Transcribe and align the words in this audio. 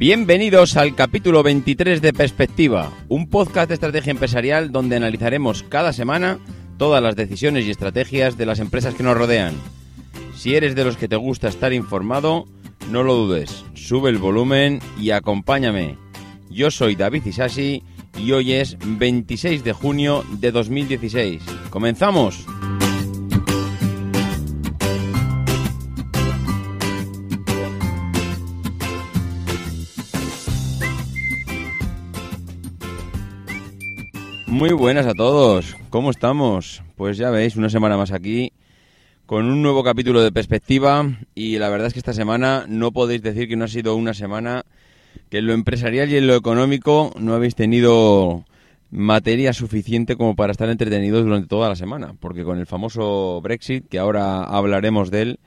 Bienvenidos 0.00 0.78
al 0.78 0.94
capítulo 0.94 1.42
23 1.42 2.00
de 2.00 2.14
Perspectiva, 2.14 2.90
un 3.10 3.28
podcast 3.28 3.68
de 3.68 3.74
estrategia 3.74 4.12
empresarial 4.12 4.72
donde 4.72 4.96
analizaremos 4.96 5.62
cada 5.62 5.92
semana 5.92 6.38
todas 6.78 7.02
las 7.02 7.16
decisiones 7.16 7.66
y 7.66 7.70
estrategias 7.70 8.38
de 8.38 8.46
las 8.46 8.60
empresas 8.60 8.94
que 8.94 9.02
nos 9.02 9.14
rodean. 9.14 9.52
Si 10.34 10.54
eres 10.54 10.74
de 10.74 10.84
los 10.84 10.96
que 10.96 11.06
te 11.06 11.16
gusta 11.16 11.48
estar 11.48 11.74
informado, 11.74 12.46
no 12.90 13.02
lo 13.02 13.14
dudes, 13.14 13.62
sube 13.74 14.08
el 14.08 14.16
volumen 14.16 14.80
y 14.98 15.10
acompáñame. 15.10 15.98
Yo 16.48 16.70
soy 16.70 16.96
David 16.96 17.26
Isasi 17.26 17.82
y 18.16 18.32
hoy 18.32 18.52
es 18.52 18.78
26 18.82 19.64
de 19.64 19.74
junio 19.74 20.24
de 20.40 20.50
2016. 20.50 21.42
¡Comenzamos! 21.68 22.46
Muy 34.50 34.72
buenas 34.72 35.06
a 35.06 35.14
todos, 35.14 35.76
¿cómo 35.90 36.10
estamos? 36.10 36.82
Pues 36.96 37.16
ya 37.16 37.30
veis, 37.30 37.54
una 37.54 37.70
semana 37.70 37.96
más 37.96 38.10
aquí 38.10 38.52
con 39.24 39.46
un 39.46 39.62
nuevo 39.62 39.84
capítulo 39.84 40.22
de 40.22 40.32
perspectiva 40.32 41.08
y 41.36 41.58
la 41.58 41.68
verdad 41.68 41.86
es 41.86 41.92
que 41.92 42.00
esta 42.00 42.12
semana 42.12 42.64
no 42.68 42.90
podéis 42.90 43.22
decir 43.22 43.48
que 43.48 43.54
no 43.54 43.66
ha 43.66 43.68
sido 43.68 43.94
una 43.94 44.12
semana 44.12 44.64
que 45.28 45.38
en 45.38 45.46
lo 45.46 45.52
empresarial 45.52 46.10
y 46.10 46.16
en 46.16 46.26
lo 46.26 46.34
económico 46.34 47.12
no 47.16 47.34
habéis 47.34 47.54
tenido 47.54 48.44
materia 48.90 49.52
suficiente 49.52 50.16
como 50.16 50.34
para 50.34 50.50
estar 50.50 50.68
entretenidos 50.68 51.22
durante 51.22 51.46
toda 51.46 51.68
la 51.68 51.76
semana, 51.76 52.16
porque 52.18 52.42
con 52.42 52.58
el 52.58 52.66
famoso 52.66 53.40
Brexit, 53.40 53.88
que 53.88 54.00
ahora 54.00 54.42
hablaremos 54.42 55.12
de 55.12 55.22
él, 55.22 55.40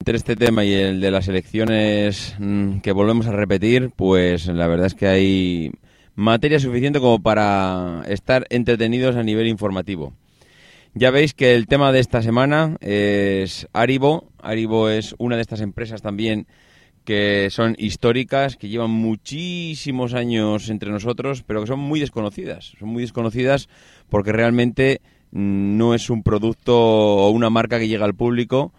entre 0.00 0.18
este 0.18 0.36
tema 0.36 0.66
y 0.66 0.74
el 0.74 1.00
de 1.00 1.10
las 1.10 1.28
elecciones 1.28 2.36
mm, 2.38 2.80
que 2.80 2.92
volvemos 2.92 3.26
a 3.26 3.32
repetir, 3.32 3.90
pues 3.96 4.48
la 4.48 4.66
verdad 4.66 4.86
es 4.86 4.94
que 4.94 5.06
hay 5.06 5.72
materia 6.16 6.58
suficiente 6.58 6.98
como 6.98 7.22
para 7.22 8.02
estar 8.08 8.46
entretenidos 8.50 9.16
a 9.16 9.22
nivel 9.22 9.46
informativo. 9.46 10.14
Ya 10.94 11.10
veis 11.10 11.34
que 11.34 11.54
el 11.54 11.66
tema 11.66 11.92
de 11.92 12.00
esta 12.00 12.22
semana 12.22 12.78
es 12.80 13.68
Aribo. 13.74 14.32
Aribo 14.42 14.88
es 14.88 15.14
una 15.18 15.36
de 15.36 15.42
estas 15.42 15.60
empresas 15.60 16.00
también 16.00 16.46
que 17.04 17.48
son 17.50 17.76
históricas, 17.78 18.56
que 18.56 18.68
llevan 18.68 18.90
muchísimos 18.90 20.14
años 20.14 20.70
entre 20.70 20.90
nosotros, 20.90 21.44
pero 21.46 21.60
que 21.60 21.68
son 21.68 21.78
muy 21.78 22.00
desconocidas. 22.00 22.72
Son 22.80 22.88
muy 22.88 23.02
desconocidas 23.02 23.68
porque 24.08 24.32
realmente 24.32 25.02
no 25.30 25.94
es 25.94 26.08
un 26.08 26.22
producto 26.22 26.76
o 26.76 27.30
una 27.30 27.50
marca 27.50 27.78
que 27.78 27.88
llega 27.88 28.06
al 28.06 28.14
público 28.14 28.72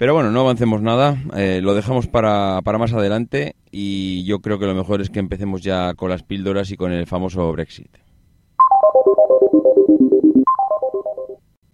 pero 0.00 0.14
bueno, 0.14 0.30
no 0.30 0.40
avancemos 0.40 0.80
nada, 0.80 1.18
eh, 1.36 1.60
lo 1.62 1.74
dejamos 1.74 2.06
para, 2.06 2.62
para 2.62 2.78
más 2.78 2.94
adelante 2.94 3.54
y 3.70 4.24
yo 4.24 4.38
creo 4.38 4.58
que 4.58 4.64
lo 4.64 4.74
mejor 4.74 5.02
es 5.02 5.10
que 5.10 5.18
empecemos 5.18 5.60
ya 5.60 5.92
con 5.92 6.08
las 6.08 6.22
píldoras 6.22 6.70
y 6.70 6.78
con 6.78 6.90
el 6.90 7.06
famoso 7.06 7.52
Brexit. 7.52 7.98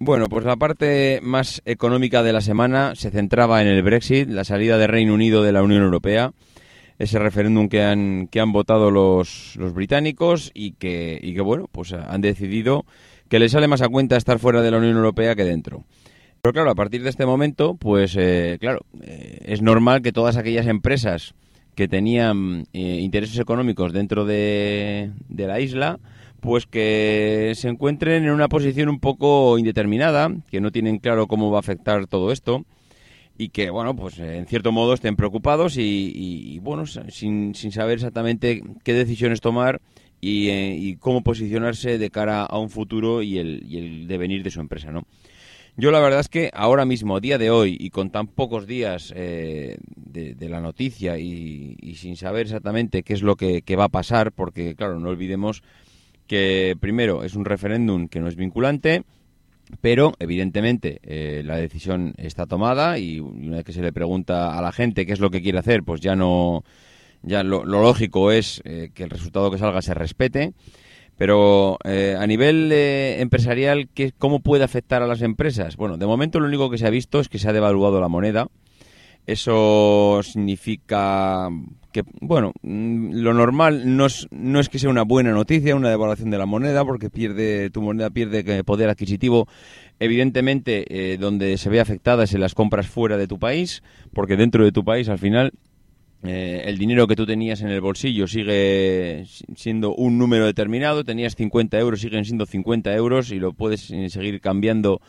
Bueno, 0.00 0.26
pues 0.28 0.44
la 0.44 0.56
parte 0.56 1.20
más 1.22 1.62
económica 1.66 2.24
de 2.24 2.32
la 2.32 2.40
semana 2.40 2.96
se 2.96 3.12
centraba 3.12 3.62
en 3.62 3.68
el 3.68 3.84
Brexit, 3.84 4.28
la 4.28 4.42
salida 4.42 4.76
de 4.76 4.88
Reino 4.88 5.14
Unido 5.14 5.44
de 5.44 5.52
la 5.52 5.62
Unión 5.62 5.84
Europea, 5.84 6.32
ese 6.98 7.20
referéndum 7.20 7.68
que 7.68 7.84
han, 7.84 8.26
que 8.26 8.40
han 8.40 8.50
votado 8.50 8.90
los, 8.90 9.54
los 9.54 9.72
británicos 9.72 10.50
y 10.52 10.72
que, 10.72 11.16
y 11.22 11.32
que, 11.32 11.42
bueno, 11.42 11.68
pues 11.70 11.92
han 11.92 12.22
decidido 12.22 12.86
que 13.28 13.38
les 13.38 13.52
sale 13.52 13.68
más 13.68 13.82
a 13.82 13.88
cuenta 13.88 14.16
estar 14.16 14.40
fuera 14.40 14.62
de 14.62 14.72
la 14.72 14.78
Unión 14.78 14.96
Europea 14.96 15.36
que 15.36 15.44
dentro. 15.44 15.84
Pero 16.46 16.52
claro, 16.52 16.70
a 16.70 16.76
partir 16.76 17.02
de 17.02 17.10
este 17.10 17.26
momento, 17.26 17.74
pues 17.74 18.14
eh, 18.16 18.58
claro, 18.60 18.82
eh, 19.02 19.40
es 19.46 19.62
normal 19.62 20.00
que 20.00 20.12
todas 20.12 20.36
aquellas 20.36 20.68
empresas 20.68 21.34
que 21.74 21.88
tenían 21.88 22.68
eh, 22.72 23.00
intereses 23.00 23.40
económicos 23.40 23.92
dentro 23.92 24.24
de, 24.24 25.10
la 25.28 25.58
isla, 25.58 25.98
pues 26.38 26.66
que 26.66 27.50
se 27.56 27.66
encuentren 27.66 28.26
en 28.26 28.30
una 28.30 28.46
posición 28.46 28.88
un 28.88 29.00
poco 29.00 29.58
indeterminada, 29.58 30.30
que 30.48 30.60
no 30.60 30.70
tienen 30.70 30.98
claro 30.98 31.26
cómo 31.26 31.50
va 31.50 31.58
a 31.58 31.66
afectar 31.66 32.06
todo 32.06 32.30
esto 32.30 32.64
y 33.36 33.48
que, 33.48 33.70
bueno, 33.70 33.96
pues 33.96 34.16
en 34.20 34.46
cierto 34.46 34.70
modo 34.70 34.94
estén 34.94 35.16
preocupados 35.16 35.76
y, 35.76 36.60
bueno, 36.62 36.86
sin, 36.86 37.56
sin, 37.56 37.72
saber 37.72 37.94
exactamente 37.94 38.62
qué 38.84 38.92
decisiones 38.92 39.40
tomar 39.40 39.80
y, 40.20 40.94
cómo 40.98 41.22
posicionarse 41.22 41.98
de 41.98 42.10
cara 42.10 42.44
a 42.44 42.56
un 42.60 42.70
futuro 42.70 43.20
y 43.20 43.38
el, 43.38 43.64
y 43.68 43.78
el 43.78 44.06
devenir 44.06 44.44
de 44.44 44.52
su 44.52 44.60
empresa, 44.60 44.92
¿no? 44.92 45.02
Yo 45.78 45.90
la 45.90 46.00
verdad 46.00 46.20
es 46.20 46.28
que 46.28 46.50
ahora 46.54 46.86
mismo, 46.86 47.20
día 47.20 47.36
de 47.36 47.50
hoy, 47.50 47.76
y 47.78 47.90
con 47.90 48.08
tan 48.08 48.28
pocos 48.28 48.66
días 48.66 49.12
eh, 49.14 49.76
de, 49.94 50.48
la 50.48 50.62
noticia 50.62 51.18
y, 51.18 51.94
sin 51.96 52.16
saber 52.16 52.46
exactamente 52.46 53.02
qué 53.02 53.12
es 53.12 53.22
lo 53.22 53.36
que, 53.36 53.62
va 53.76 53.84
a 53.84 53.88
pasar, 53.90 54.32
porque 54.32 54.74
claro, 54.74 54.98
no 54.98 55.10
olvidemos 55.10 55.62
que 56.26 56.76
primero 56.80 57.24
es 57.24 57.34
un 57.34 57.44
referéndum 57.44 58.08
que 58.08 58.20
no 58.20 58.28
es 58.28 58.36
vinculante, 58.36 59.02
pero 59.82 60.14
evidentemente 60.18 60.98
eh, 61.02 61.42
la 61.44 61.56
decisión 61.56 62.14
está 62.16 62.46
tomada 62.46 62.98
y 62.98 63.20
una 63.20 63.56
vez 63.56 63.64
que 63.64 63.74
se 63.74 63.82
le 63.82 63.92
pregunta 63.92 64.58
a 64.58 64.62
la 64.62 64.72
gente 64.72 65.04
qué 65.04 65.12
es 65.12 65.20
lo 65.20 65.30
que 65.30 65.42
quiere 65.42 65.58
hacer, 65.58 65.82
pues 65.82 66.00
ya 66.00 66.16
no, 66.16 66.64
ya 67.22 67.42
lo, 67.42 67.66
lógico 67.66 68.32
es 68.32 68.62
eh, 68.64 68.92
que 68.94 69.02
el 69.02 69.10
resultado 69.10 69.50
que 69.50 69.58
salga 69.58 69.82
se 69.82 69.92
respete. 69.92 70.54
Pero 71.16 71.78
eh, 71.84 72.14
a 72.18 72.26
nivel 72.26 72.70
eh, 72.72 73.20
empresarial, 73.20 73.88
¿qué, 73.94 74.12
¿cómo 74.16 74.40
puede 74.40 74.64
afectar 74.64 75.02
a 75.02 75.06
las 75.06 75.22
empresas? 75.22 75.76
Bueno, 75.76 75.96
de 75.96 76.06
momento 76.06 76.40
lo 76.40 76.46
único 76.46 76.68
que 76.68 76.78
se 76.78 76.86
ha 76.86 76.90
visto 76.90 77.20
es 77.20 77.28
que 77.28 77.38
se 77.38 77.48
ha 77.48 77.52
devaluado 77.52 78.00
la 78.00 78.08
moneda. 78.08 78.48
Eso 79.26 80.20
significa 80.22 81.48
que, 81.90 82.04
bueno, 82.20 82.52
mm, 82.62 83.12
lo 83.14 83.32
normal 83.32 83.96
no 83.96 84.06
es, 84.06 84.28
no 84.30 84.60
es 84.60 84.68
que 84.68 84.78
sea 84.78 84.90
una 84.90 85.02
buena 85.02 85.32
noticia, 85.32 85.74
una 85.74 85.88
devaluación 85.88 86.30
de 86.30 86.38
la 86.38 86.46
moneda, 86.46 86.84
porque 86.84 87.08
pierde 87.08 87.70
tu 87.70 87.80
moneda 87.80 88.10
pierde 88.10 88.62
poder 88.62 88.90
adquisitivo. 88.90 89.48
Evidentemente, 89.98 90.84
eh, 90.90 91.16
donde 91.16 91.56
se 91.56 91.70
ve 91.70 91.80
afectada 91.80 92.24
es 92.24 92.34
en 92.34 92.42
las 92.42 92.54
compras 92.54 92.86
fuera 92.86 93.16
de 93.16 93.26
tu 93.26 93.38
país, 93.38 93.82
porque 94.12 94.36
dentro 94.36 94.62
de 94.62 94.72
tu 94.72 94.84
país, 94.84 95.08
al 95.08 95.18
final, 95.18 95.52
eh, 96.24 96.62
el 96.66 96.78
dinero 96.78 97.06
que 97.06 97.16
tú 97.16 97.26
tenías 97.26 97.60
en 97.60 97.68
el 97.68 97.80
bolsillo 97.80 98.26
sigue 98.26 99.24
siendo 99.54 99.94
un 99.94 100.18
número 100.18 100.46
determinado, 100.46 101.04
tenías 101.04 101.36
50 101.36 101.78
euros, 101.78 102.00
siguen 102.00 102.24
siendo 102.24 102.46
50 102.46 102.94
euros 102.94 103.30
y 103.30 103.38
lo 103.38 103.52
puedes 103.52 103.90
eh, 103.90 104.08
seguir 104.08 104.40
cambiando 104.40 105.00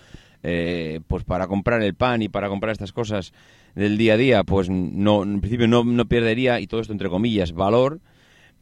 eh, 0.43 0.99
pues 1.07 1.23
para 1.23 1.47
comprar 1.47 1.81
el 1.81 1.95
pan 1.95 2.21
y 2.21 2.29
para 2.29 2.49
comprar 2.49 2.71
estas 2.71 2.93
cosas 2.93 3.33
del 3.75 3.97
día 3.97 4.13
a 4.13 4.17
día, 4.17 4.43
pues 4.43 4.69
no, 4.69 5.23
en 5.23 5.39
principio 5.39 5.67
no, 5.67 5.83
no 5.83 6.05
perdería, 6.05 6.59
y 6.59 6.67
todo 6.67 6.81
esto 6.81 6.93
entre 6.93 7.09
comillas, 7.09 7.53
valor. 7.53 7.99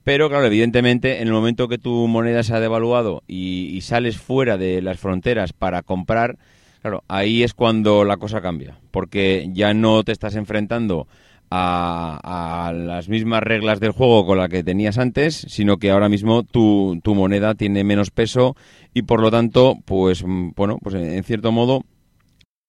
Pero 0.03 0.30
claro, 0.30 0.45
evidentemente, 0.45 1.21
en 1.21 1.27
el 1.27 1.33
momento 1.33 1.68
que 1.68 1.80
tu 1.80 2.07
moneda 2.07 2.44
se 2.44 2.53
ha 2.53 2.59
devaluado 2.59 3.24
y, 3.27 3.71
y 3.74 3.81
sales 3.81 4.18
fuera 4.18 4.57
de 4.57 4.81
las 4.81 5.00
fronteras 5.00 5.51
para 5.51 5.81
comprar, 5.81 6.38
Claro, 6.86 7.03
ahí 7.07 7.41
es 7.41 7.56
cuando 7.56 8.06
la 8.06 8.18
cosa 8.18 8.41
cambia, 8.41 8.77
porque 8.91 9.50
ya 9.51 9.74
no 9.74 10.03
te 10.03 10.12
estás 10.12 10.36
enfrentando 10.36 11.07
a, 11.50 12.74
las 12.75 13.09
mismas 13.09 13.44
reglas 13.44 13.80
del 13.80 13.92
juego 13.92 14.25
con 14.25 14.38
las 14.38 14.50
que 14.50 14.63
tenías 14.63 14.97
antes, 14.97 15.45
sino 15.47 15.77
que 15.77 15.92
ahora 15.92 16.09
mismo 16.09 16.44
tu, 16.44 17.00
tu 17.03 17.15
moneda 17.15 17.56
tiene 17.56 17.83
menos 17.83 18.12
peso 18.12 18.56
y 18.94 19.03
por 19.03 19.21
lo 19.21 19.31
tanto, 19.31 19.75
pues 19.86 20.24
mm, 20.25 20.51
bueno, 20.56 20.77
pues 20.81 20.95
en 20.95 21.24
cierto 21.24 21.51
modo 21.51 21.83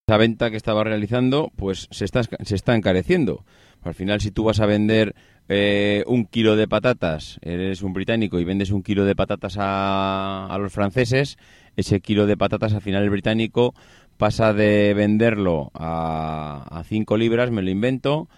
esa 0.07 0.19
venta 0.19 0.51
que 0.51 0.57
estaba 0.57 0.85
realizando, 0.85 1.51
pues 1.57 1.89
se 1.91 2.05
está, 2.05 2.23
se 2.23 2.55
está 2.55 2.77
encareciendo. 2.77 3.45
Al 3.83 3.95
final, 3.95 4.21
si 4.21 4.31
tú 4.31 4.45
vas 4.45 4.61
a 4.61 4.67
vender 4.67 5.15
eh, 5.49 6.05
un 6.07 6.27
kilo 6.27 6.57
de 6.57 6.69
patatas, 6.69 7.39
eres 7.43 7.83
un 7.83 7.93
británico 7.93 8.39
y 8.39 8.45
vendes 8.45 8.71
un 8.71 8.83
kilo 8.83 9.05
de 9.05 9.17
patatas 9.17 9.57
a, 9.59 10.47
a 10.47 10.59
los 10.59 10.73
franceses, 10.73 11.39
ese 11.77 12.01
kilo 12.01 12.27
de 12.27 12.37
patatas 12.37 12.73
al 12.73 12.83
final 12.83 13.03
el 13.03 13.11
británico 13.11 13.75
pasa 14.17 14.53
de 14.53 14.95
venderlo 14.95 15.71
a 15.75 16.83
5 16.87 17.17
libras, 17.17 17.51
me 17.51 17.63
lo 17.63 17.71
invento, 17.71 18.29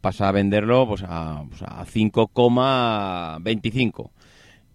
pasa 0.00 0.28
a 0.28 0.32
venderlo 0.32 0.86
pues 0.86 1.02
a, 1.06 1.44
pues 1.48 1.62
a 1.62 1.84
5,25. 1.84 4.10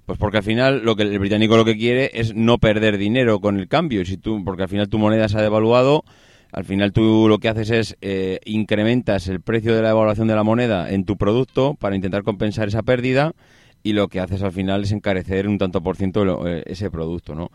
Pues 0.05 0.19
porque 0.19 0.37
al 0.37 0.43
final 0.43 0.83
lo 0.83 0.95
que 0.95 1.03
el 1.03 1.19
británico 1.19 1.57
lo 1.57 1.65
que 1.65 1.77
quiere 1.77 2.11
es 2.13 2.35
no 2.35 2.57
perder 2.57 2.97
dinero 2.97 3.39
con 3.39 3.59
el 3.59 3.67
cambio. 3.67 4.05
Si 4.05 4.17
tú, 4.17 4.43
porque 4.43 4.63
al 4.63 4.69
final 4.69 4.89
tu 4.89 4.97
moneda 4.97 5.29
se 5.29 5.37
ha 5.37 5.41
devaluado, 5.41 6.03
al 6.51 6.65
final 6.65 6.91
tú 6.91 7.27
lo 7.29 7.39
que 7.39 7.49
haces 7.49 7.69
es 7.69 7.97
eh, 8.01 8.39
incrementas 8.45 9.27
el 9.27 9.41
precio 9.41 9.75
de 9.75 9.81
la 9.81 9.89
devaluación 9.89 10.27
de 10.27 10.35
la 10.35 10.43
moneda 10.43 10.91
en 10.91 11.05
tu 11.05 11.17
producto 11.17 11.75
para 11.75 11.95
intentar 11.95 12.23
compensar 12.23 12.67
esa 12.67 12.83
pérdida 12.83 13.33
y 13.83 13.93
lo 13.93 14.09
que 14.09 14.19
haces 14.19 14.43
al 14.43 14.51
final 14.51 14.83
es 14.83 14.91
encarecer 14.91 15.47
un 15.47 15.57
tanto 15.57 15.81
por 15.81 15.95
ciento 15.95 16.47
eh, 16.47 16.63
ese 16.65 16.91
producto, 16.91 17.35
¿no? 17.35 17.51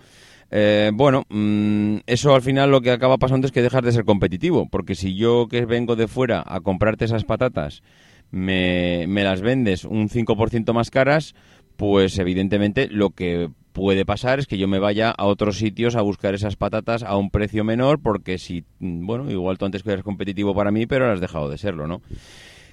Eh, 0.50 0.90
bueno, 0.94 1.24
mm, 1.28 1.98
eso 2.06 2.34
al 2.34 2.42
final 2.42 2.70
lo 2.70 2.80
que 2.80 2.90
acaba 2.92 3.18
pasando 3.18 3.46
es 3.46 3.52
que 3.52 3.62
dejas 3.62 3.82
de 3.82 3.92
ser 3.92 4.04
competitivo, 4.04 4.68
porque 4.68 4.94
si 4.94 5.14
yo 5.16 5.48
que 5.48 5.64
vengo 5.64 5.96
de 5.96 6.08
fuera 6.08 6.42
a 6.46 6.60
comprarte 6.60 7.04
esas 7.04 7.24
patatas 7.24 7.82
me, 8.30 9.06
las 9.06 9.40
vendes 9.40 9.84
un 9.84 10.08
5% 10.08 10.72
más 10.72 10.90
caras, 10.90 11.34
pues 11.76 12.18
evidentemente 12.18 12.88
lo 12.88 13.10
que 13.10 13.50
puede 13.72 14.06
pasar 14.06 14.38
es 14.38 14.46
que 14.46 14.56
yo 14.58 14.68
me 14.68 14.78
vaya 14.78 15.10
a 15.10 15.26
otros 15.26 15.58
sitios 15.58 15.96
a 15.96 16.00
buscar 16.02 16.34
esas 16.34 16.56
patatas 16.56 17.02
a 17.02 17.16
un 17.16 17.30
precio 17.30 17.62
menor, 17.64 18.00
porque 18.00 18.38
si, 18.38 18.64
mm, 18.78 19.06
bueno, 19.06 19.30
igual 19.30 19.58
tú 19.58 19.66
antes 19.66 19.82
que 19.82 19.92
eres 19.92 20.04
competitivo 20.04 20.54
para 20.54 20.70
mí, 20.70 20.86
pero 20.86 21.10
has 21.10 21.20
dejado 21.20 21.50
de 21.50 21.58
serlo, 21.58 21.86
¿no? 21.86 22.02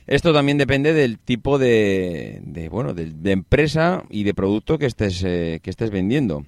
Esto 0.06 0.34
también 0.34 0.58
depende 0.58 0.94
del 0.94 1.18
tipo 1.18 1.58
de, 1.58 2.42
de 2.44 2.68
bueno, 2.68 2.94
de, 2.94 3.32
empresa 3.32 4.04
y 4.10 4.24
de 4.24 4.34
producto 4.34 4.78
que 4.78 4.86
estés, 4.86 5.24
eh, 5.24 5.60
que 5.64 5.70
estés 5.70 5.92
vendiendo. 5.92 6.46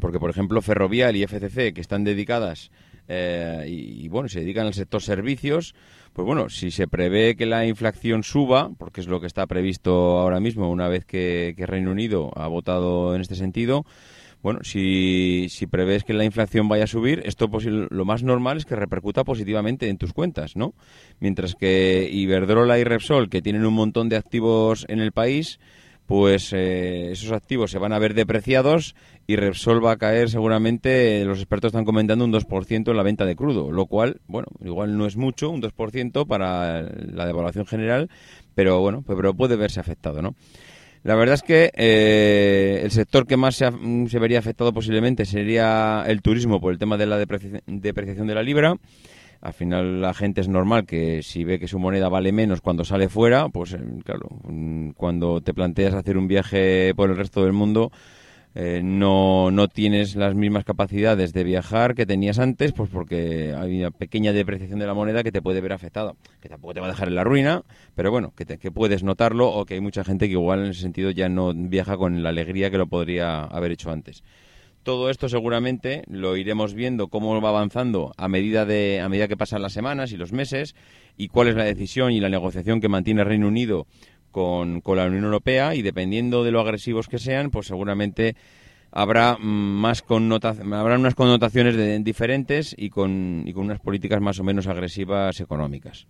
Porque, 0.00 0.18
por 0.18 0.30
ejemplo, 0.30 0.60
Ferrovial 0.60 1.16
y 1.16 1.22
FCC, 1.22 1.72
que 1.72 1.80
están 1.80 2.04
dedicadas 2.04 2.70
eh, 3.08 3.66
y, 3.68 4.08
bueno, 4.08 4.28
se 4.28 4.40
dedican 4.40 4.66
al 4.66 4.74
sector 4.74 5.02
servicios, 5.02 5.74
pues 6.12 6.26
bueno, 6.26 6.48
si 6.48 6.70
se 6.70 6.86
prevé 6.86 7.36
que 7.36 7.46
la 7.46 7.66
inflación 7.66 8.22
suba, 8.22 8.70
porque 8.78 9.00
es 9.00 9.08
lo 9.08 9.20
que 9.20 9.26
está 9.26 9.46
previsto 9.46 10.18
ahora 10.18 10.40
mismo, 10.40 10.70
una 10.70 10.88
vez 10.88 11.04
que, 11.04 11.54
Reino 11.58 11.90
Unido 11.90 12.30
ha 12.36 12.46
votado 12.46 13.14
en 13.14 13.20
este 13.20 13.34
sentido, 13.34 13.84
bueno, 14.42 14.60
si, 14.62 15.46
si 15.48 15.66
prevés 15.66 16.04
que 16.04 16.12
la 16.12 16.24
inflación 16.24 16.68
vaya 16.68 16.84
a 16.84 16.86
subir, 16.86 17.22
esto 17.24 17.48
lo 17.64 18.04
más 18.04 18.22
normal 18.22 18.58
es 18.58 18.66
que 18.66 18.76
repercuta 18.76 19.24
positivamente 19.24 19.88
en 19.88 19.96
tus 19.96 20.12
cuentas, 20.12 20.54
¿no? 20.54 20.74
Mientras 21.18 21.54
que 21.54 22.08
Iberdrola 22.12 22.78
y 22.78 22.84
Repsol, 22.84 23.30
que 23.30 23.40
tienen 23.40 23.64
un 23.64 23.72
montón 23.72 24.10
de 24.10 24.16
activos 24.16 24.84
en 24.88 25.00
el 25.00 25.12
país, 25.12 25.58
pues 26.06 26.52
eh, 26.52 27.12
esos 27.12 27.32
activos 27.32 27.70
se 27.70 27.78
van 27.78 27.92
a 27.92 27.98
ver 27.98 28.14
depreciados 28.14 28.94
y 29.26 29.36
Repsol 29.36 29.84
va 29.84 29.92
a 29.92 29.96
caer 29.96 30.28
seguramente, 30.28 31.24
los 31.24 31.38
expertos 31.38 31.68
están 31.68 31.84
comentando 31.84 32.24
un 32.24 32.32
2% 32.32 32.90
en 32.90 32.96
la 32.96 33.02
venta 33.02 33.24
de 33.24 33.36
crudo, 33.36 33.72
lo 33.72 33.86
cual, 33.86 34.20
bueno, 34.26 34.48
igual 34.62 34.96
no 34.96 35.06
es 35.06 35.16
mucho, 35.16 35.50
un 35.50 35.62
2% 35.62 36.26
para 36.26 36.82
la 36.82 37.26
devaluación 37.26 37.66
general, 37.66 38.10
pero 38.54 38.80
bueno, 38.80 39.02
pues, 39.02 39.16
pero 39.16 39.34
puede 39.34 39.56
verse 39.56 39.80
afectado, 39.80 40.22
¿no? 40.22 40.34
La 41.02 41.14
verdad 41.16 41.34
es 41.34 41.42
que 41.42 41.70
eh, 41.74 42.80
el 42.82 42.90
sector 42.90 43.26
que 43.26 43.36
más 43.36 43.56
se, 43.56 43.70
se, 44.08 44.18
vería 44.18 44.38
afectado 44.38 44.72
posiblemente 44.72 45.26
sería 45.26 46.02
el 46.06 46.22
turismo 46.22 46.62
por 46.62 46.72
el 46.72 46.78
tema 46.78 46.96
de 46.96 47.06
la 47.06 47.18
depreciación 47.18 48.26
de 48.26 48.34
la 48.34 48.42
libra 48.42 48.76
al 49.44 49.52
final 49.52 50.00
la 50.00 50.14
gente 50.14 50.40
es 50.40 50.48
normal 50.48 50.86
que 50.86 51.22
si 51.22 51.44
ve 51.44 51.58
que 51.58 51.68
su 51.68 51.78
moneda 51.78 52.08
vale 52.08 52.32
menos 52.32 52.62
cuando 52.62 52.82
sale 52.82 53.10
fuera, 53.10 53.50
pues 53.50 53.74
eh, 53.74 53.78
claro, 54.02 54.30
mm, 54.48 54.92
cuando 54.92 55.42
te 55.42 55.52
planteas 55.52 55.92
hacer 55.92 56.16
un 56.16 56.26
viaje 56.26 56.94
por 56.96 57.10
el 57.10 57.16
resto 57.18 57.44
del 57.44 57.52
mundo, 57.52 57.92
eh, 58.54 58.82
no, 58.84 59.50
no 59.50 59.66
tienes 59.66 60.14
las 60.14 60.34
mismas 60.34 60.64
capacidades 60.64 61.32
de 61.32 61.42
viajar 61.42 61.94
que 61.94 62.06
tenías 62.06 62.38
antes, 62.38 62.72
pues 62.72 62.88
porque 62.88 63.52
hay 63.52 63.80
una 63.80 63.90
pequeña 63.90 64.32
depreciación 64.32 64.78
de 64.78 64.86
la 64.86 64.94
moneda 64.94 65.24
que 65.24 65.32
te 65.32 65.42
puede 65.42 65.60
ver 65.60 65.72
afectada, 65.72 66.14
que 66.40 66.48
tampoco 66.48 66.74
te 66.74 66.80
va 66.80 66.86
a 66.86 66.90
dejar 66.90 67.08
en 67.08 67.16
la 67.16 67.24
ruina, 67.24 67.62
pero 67.96 68.12
bueno, 68.12 68.32
que, 68.36 68.44
que 68.44 68.70
puedes 68.70 69.02
notarlo 69.02 69.48
o 69.48 69.64
que 69.64 69.74
hay 69.74 69.80
mucha 69.80 70.04
gente 70.04 70.26
que 70.26 70.32
igual 70.32 70.64
en 70.64 70.70
ese 70.70 70.82
sentido 70.82 71.10
ya 71.10 71.28
no 71.28 71.52
viaja 71.52 71.96
con 71.96 72.22
la 72.22 72.28
alegría 72.28 72.70
que 72.70 72.78
lo 72.78 72.86
podría 72.86 73.42
haber 73.42 73.72
hecho 73.72 73.90
antes. 73.90 74.22
Todo 74.84 75.08
esto 75.08 75.30
seguramente 75.30 76.04
lo 76.08 76.36
iremos 76.36 76.74
viendo 76.74 77.08
cómo 77.08 77.40
va 77.40 77.48
avanzando 77.48 78.12
a 78.18 78.28
medida 78.28 78.66
de 78.66 79.00
a 79.00 79.08
medida 79.08 79.28
que 79.28 79.36
pasan 79.36 79.62
las 79.62 79.72
semanas 79.72 80.12
y 80.12 80.18
los 80.18 80.32
meses 80.32 80.76
y 81.16 81.28
cuál 81.28 81.48
es 81.48 81.56
la 81.56 81.64
decisión 81.64 82.12
y 82.12 82.20
la 82.20 82.28
negociación 82.28 82.82
que 82.82 82.90
mantiene 82.90 83.24
Reino 83.24 83.48
Unido 83.48 83.86
con, 84.34 84.82
la 84.84 85.06
Unión 85.06 85.24
Europea 85.24 85.76
y 85.76 85.82
dependiendo 85.82 86.42
de 86.42 86.50
lo 86.50 86.60
agresivos 86.60 87.06
que 87.06 87.18
sean, 87.18 87.50
pues 87.50 87.68
seguramente 87.68 88.34
habrá 88.90 89.36
más 89.38 90.04
habrá 90.08 90.98
unas 90.98 91.14
connotaciones 91.14 92.04
diferentes 92.04 92.74
y 92.76 92.90
con, 92.90 93.44
y 93.46 93.52
con 93.52 93.66
unas 93.66 93.78
políticas 93.78 94.20
más 94.20 94.40
o 94.40 94.44
menos 94.44 94.66
agresivas 94.66 95.40
económicas. 95.40 96.08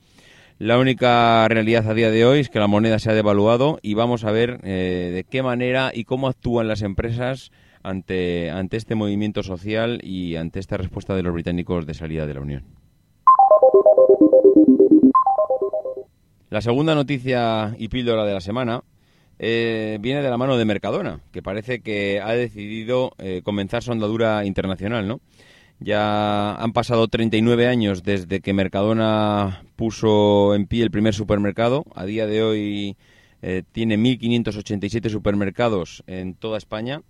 La 0.58 0.78
única 0.78 1.46
realidad 1.48 1.86
a 1.90 1.94
día 1.94 2.10
de 2.10 2.24
hoy 2.24 2.40
es 2.40 2.48
que 2.48 2.60
la 2.60 2.66
moneda 2.66 2.98
se 2.98 3.10
ha 3.10 3.14
devaluado 3.14 3.78
y 3.82 3.92
vamos 3.92 4.24
a 4.24 4.30
ver 4.30 4.60
eh, 4.62 5.10
de 5.12 5.24
qué 5.24 5.42
manera 5.42 5.90
y 5.92 6.04
cómo 6.04 6.28
actúan 6.28 6.66
las 6.66 6.80
empresas 6.80 7.50
ante 7.82 8.50
este 8.72 8.94
movimiento 8.94 9.42
social 9.42 10.00
y 10.02 10.36
ante 10.36 10.60
esta 10.60 10.78
respuesta 10.78 11.14
de 11.14 11.22
los 11.22 11.34
británicos 11.34 11.84
de 11.84 11.92
salida 11.92 12.26
de 12.26 12.34
la 12.34 12.40
Unión. 12.40 12.83
La 16.54 16.60
segunda 16.60 16.94
noticia 16.94 17.74
y 17.80 17.88
píldora 17.88 18.24
de 18.24 18.32
la 18.32 18.40
semana 18.40 18.84
eh, 19.40 19.98
viene 20.00 20.22
de 20.22 20.30
la 20.30 20.36
mano 20.36 20.56
de 20.56 20.64
Mercadona, 20.64 21.18
que 21.32 21.42
parece 21.42 21.80
que 21.80 22.20
ha 22.20 22.30
decidido 22.30 23.10
eh, 23.18 23.40
comenzar 23.42 23.82
su 23.82 23.90
andadura 23.90 24.44
internacional, 24.44 25.08
¿no? 25.08 25.20
Ya 25.80 26.54
han 26.54 26.72
pasado 26.72 27.08
39 27.08 27.66
años 27.66 28.04
desde 28.04 28.38
que 28.38 28.52
Mercadona 28.52 29.64
puso 29.74 30.54
en 30.54 30.68
pie 30.68 30.84
el 30.84 30.92
primer 30.92 31.12
supermercado. 31.12 31.86
A 31.92 32.04
día 32.04 32.24
de 32.28 32.44
hoy 32.44 32.96
eh, 33.42 33.64
tiene 33.72 33.98
1.587 33.98 35.10
supermercados 35.10 36.04
en 36.06 36.34
toda 36.34 36.56
España 36.56 37.02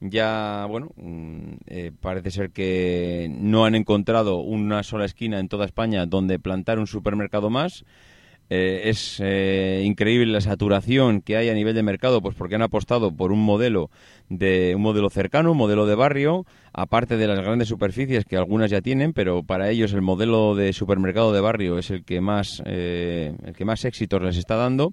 ya, 0.00 0.66
bueno, 0.68 0.90
mm, 0.96 1.54
parece 2.00 2.30
ser 2.30 2.50
que 2.50 3.28
no 3.30 3.64
han 3.64 3.74
encontrado 3.74 4.36
una 4.36 4.82
sola 4.82 5.06
esquina 5.06 5.40
en 5.40 5.48
toda 5.48 5.64
España 5.64 6.04
donde 6.06 6.38
plantar 6.38 6.78
un 6.78 6.86
supermercado 6.86 7.48
más. 7.48 7.84
Eh, 8.50 8.82
es 8.90 9.20
eh, 9.24 9.82
increíble 9.84 10.32
la 10.32 10.40
saturación 10.40 11.22
que 11.22 11.36
hay 11.36 11.48
a 11.48 11.54
nivel 11.54 11.74
de 11.74 11.82
mercado, 11.82 12.20
pues 12.20 12.34
porque 12.34 12.54
han 12.56 12.62
apostado 12.62 13.10
por 13.16 13.32
un 13.32 13.42
modelo 13.42 13.90
de 14.28 14.74
un 14.76 14.82
modelo 14.82 15.08
cercano, 15.08 15.52
un 15.52 15.58
modelo 15.58 15.86
de 15.86 15.94
barrio, 15.94 16.44
aparte 16.72 17.16
de 17.16 17.26
las 17.26 17.40
grandes 17.40 17.68
superficies 17.68 18.24
que 18.24 18.36
algunas 18.36 18.70
ya 18.70 18.82
tienen, 18.82 19.12
pero 19.12 19.42
para 19.42 19.70
ellos 19.70 19.92
el 19.94 20.02
modelo 20.02 20.54
de 20.54 20.72
supermercado 20.72 21.32
de 21.32 21.40
barrio 21.40 21.78
es 21.78 21.90
el 21.90 22.04
que 22.04 22.20
más 22.20 22.62
el 22.66 23.54
que 23.56 23.64
más 23.64 23.84
éxitos 23.84 24.22
les 24.22 24.36
está 24.36 24.56
dando. 24.56 24.92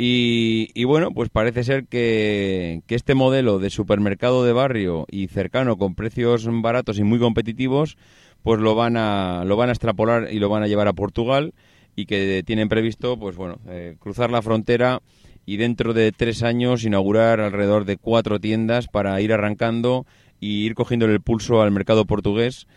Y, 0.00 0.84
bueno, 0.84 1.10
pues 1.10 1.28
parece 1.28 1.64
ser 1.64 1.86
que, 1.86 2.82
este 2.86 3.16
modelo 3.16 3.58
de 3.58 3.68
supermercado 3.68 4.44
de 4.44 4.52
barrio 4.52 5.06
y 5.10 5.26
cercano 5.26 5.76
con 5.76 5.96
precios 5.96 6.46
baratos 6.62 7.00
y 7.00 7.02
muy 7.02 7.18
competitivos, 7.18 7.98
pues 8.44 8.60
lo 8.60 8.76
van 8.76 8.96
a, 8.96 9.44
lo 9.44 9.56
van 9.56 9.70
a 9.70 9.72
extrapolar 9.72 10.32
y 10.32 10.38
lo 10.38 10.48
van 10.48 10.62
a 10.62 10.68
llevar 10.68 10.86
a 10.86 10.92
Portugal 10.92 11.52
y 11.98 12.06
que 12.06 12.44
tienen 12.46 12.68
previsto, 12.68 13.18
pues 13.18 13.34
bueno, 13.34 13.58
eh, 13.66 13.96
cruzar 13.98 14.30
la 14.30 14.40
frontera 14.40 15.02
y 15.44 15.56
dentro 15.56 15.94
de 15.94 16.12
tres 16.12 16.44
años 16.44 16.84
inaugurar 16.84 17.40
alrededor 17.40 17.86
de 17.86 17.96
cuatro 17.96 18.38
tiendas 18.38 18.86
para 18.86 19.20
ir 19.20 19.32
arrancando 19.32 20.06
y 20.38 20.64
ir 20.64 20.76
cogiendo 20.76 21.06
el 21.06 21.20
pulso 21.20 21.60
al 21.60 21.72
mercado 21.72 22.04
portugués 22.04 22.68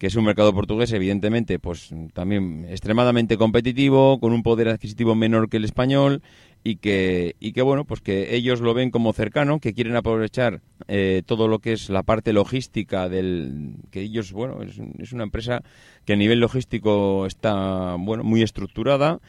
que 0.00 0.06
es 0.06 0.16
un 0.16 0.24
mercado 0.24 0.54
portugués, 0.54 0.90
evidentemente, 0.94 1.58
pues 1.58 1.90
también 2.14 2.66
extremadamente 2.70 3.36
competitivo, 3.36 4.18
con 4.18 4.32
un 4.32 4.42
poder 4.42 4.68
adquisitivo 4.68 5.14
menor 5.14 5.50
que 5.50 5.58
el 5.58 5.66
español 5.66 6.22
y 6.62 6.76
que, 6.76 7.36
y 7.40 7.52
que 7.52 7.62
bueno, 7.62 7.84
pues 7.84 8.00
que 8.00 8.34
ellos 8.34 8.60
lo 8.60 8.74
ven 8.74 8.90
como 8.90 9.12
cercano, 9.12 9.60
que 9.60 9.72
quieren 9.72 9.96
aprovechar 9.96 10.60
eh, 10.88 11.22
todo 11.24 11.48
lo 11.48 11.60
que 11.60 11.72
es 11.72 11.88
la 11.88 12.02
parte 12.02 12.32
logística 12.32 13.08
del, 13.08 13.76
que 13.90 14.02
ellos, 14.02 14.32
bueno, 14.32 14.62
es, 14.62 15.12
una 15.12 15.24
empresa 15.24 15.62
que 16.04 16.12
a 16.12 16.16
nivel 16.16 16.40
logístico 16.40 17.26
está, 17.26 17.96
bueno, 17.98 18.24
muy 18.24 18.42
estructurada, 18.42 19.20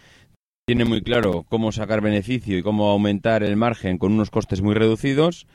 tiene 0.65 0.85
muy 0.85 1.01
claro 1.01 1.45
cómo 1.49 1.71
sacar 1.71 2.01
beneficio 2.01 2.57
y 2.57 2.63
cómo 2.63 2.89
aumentar 2.89 3.43
el 3.43 3.55
margen 3.55 3.97
con 3.97 4.13
unos 4.13 4.29
costes 4.29 4.61
muy 4.61 4.75
reducidos. 4.75 5.47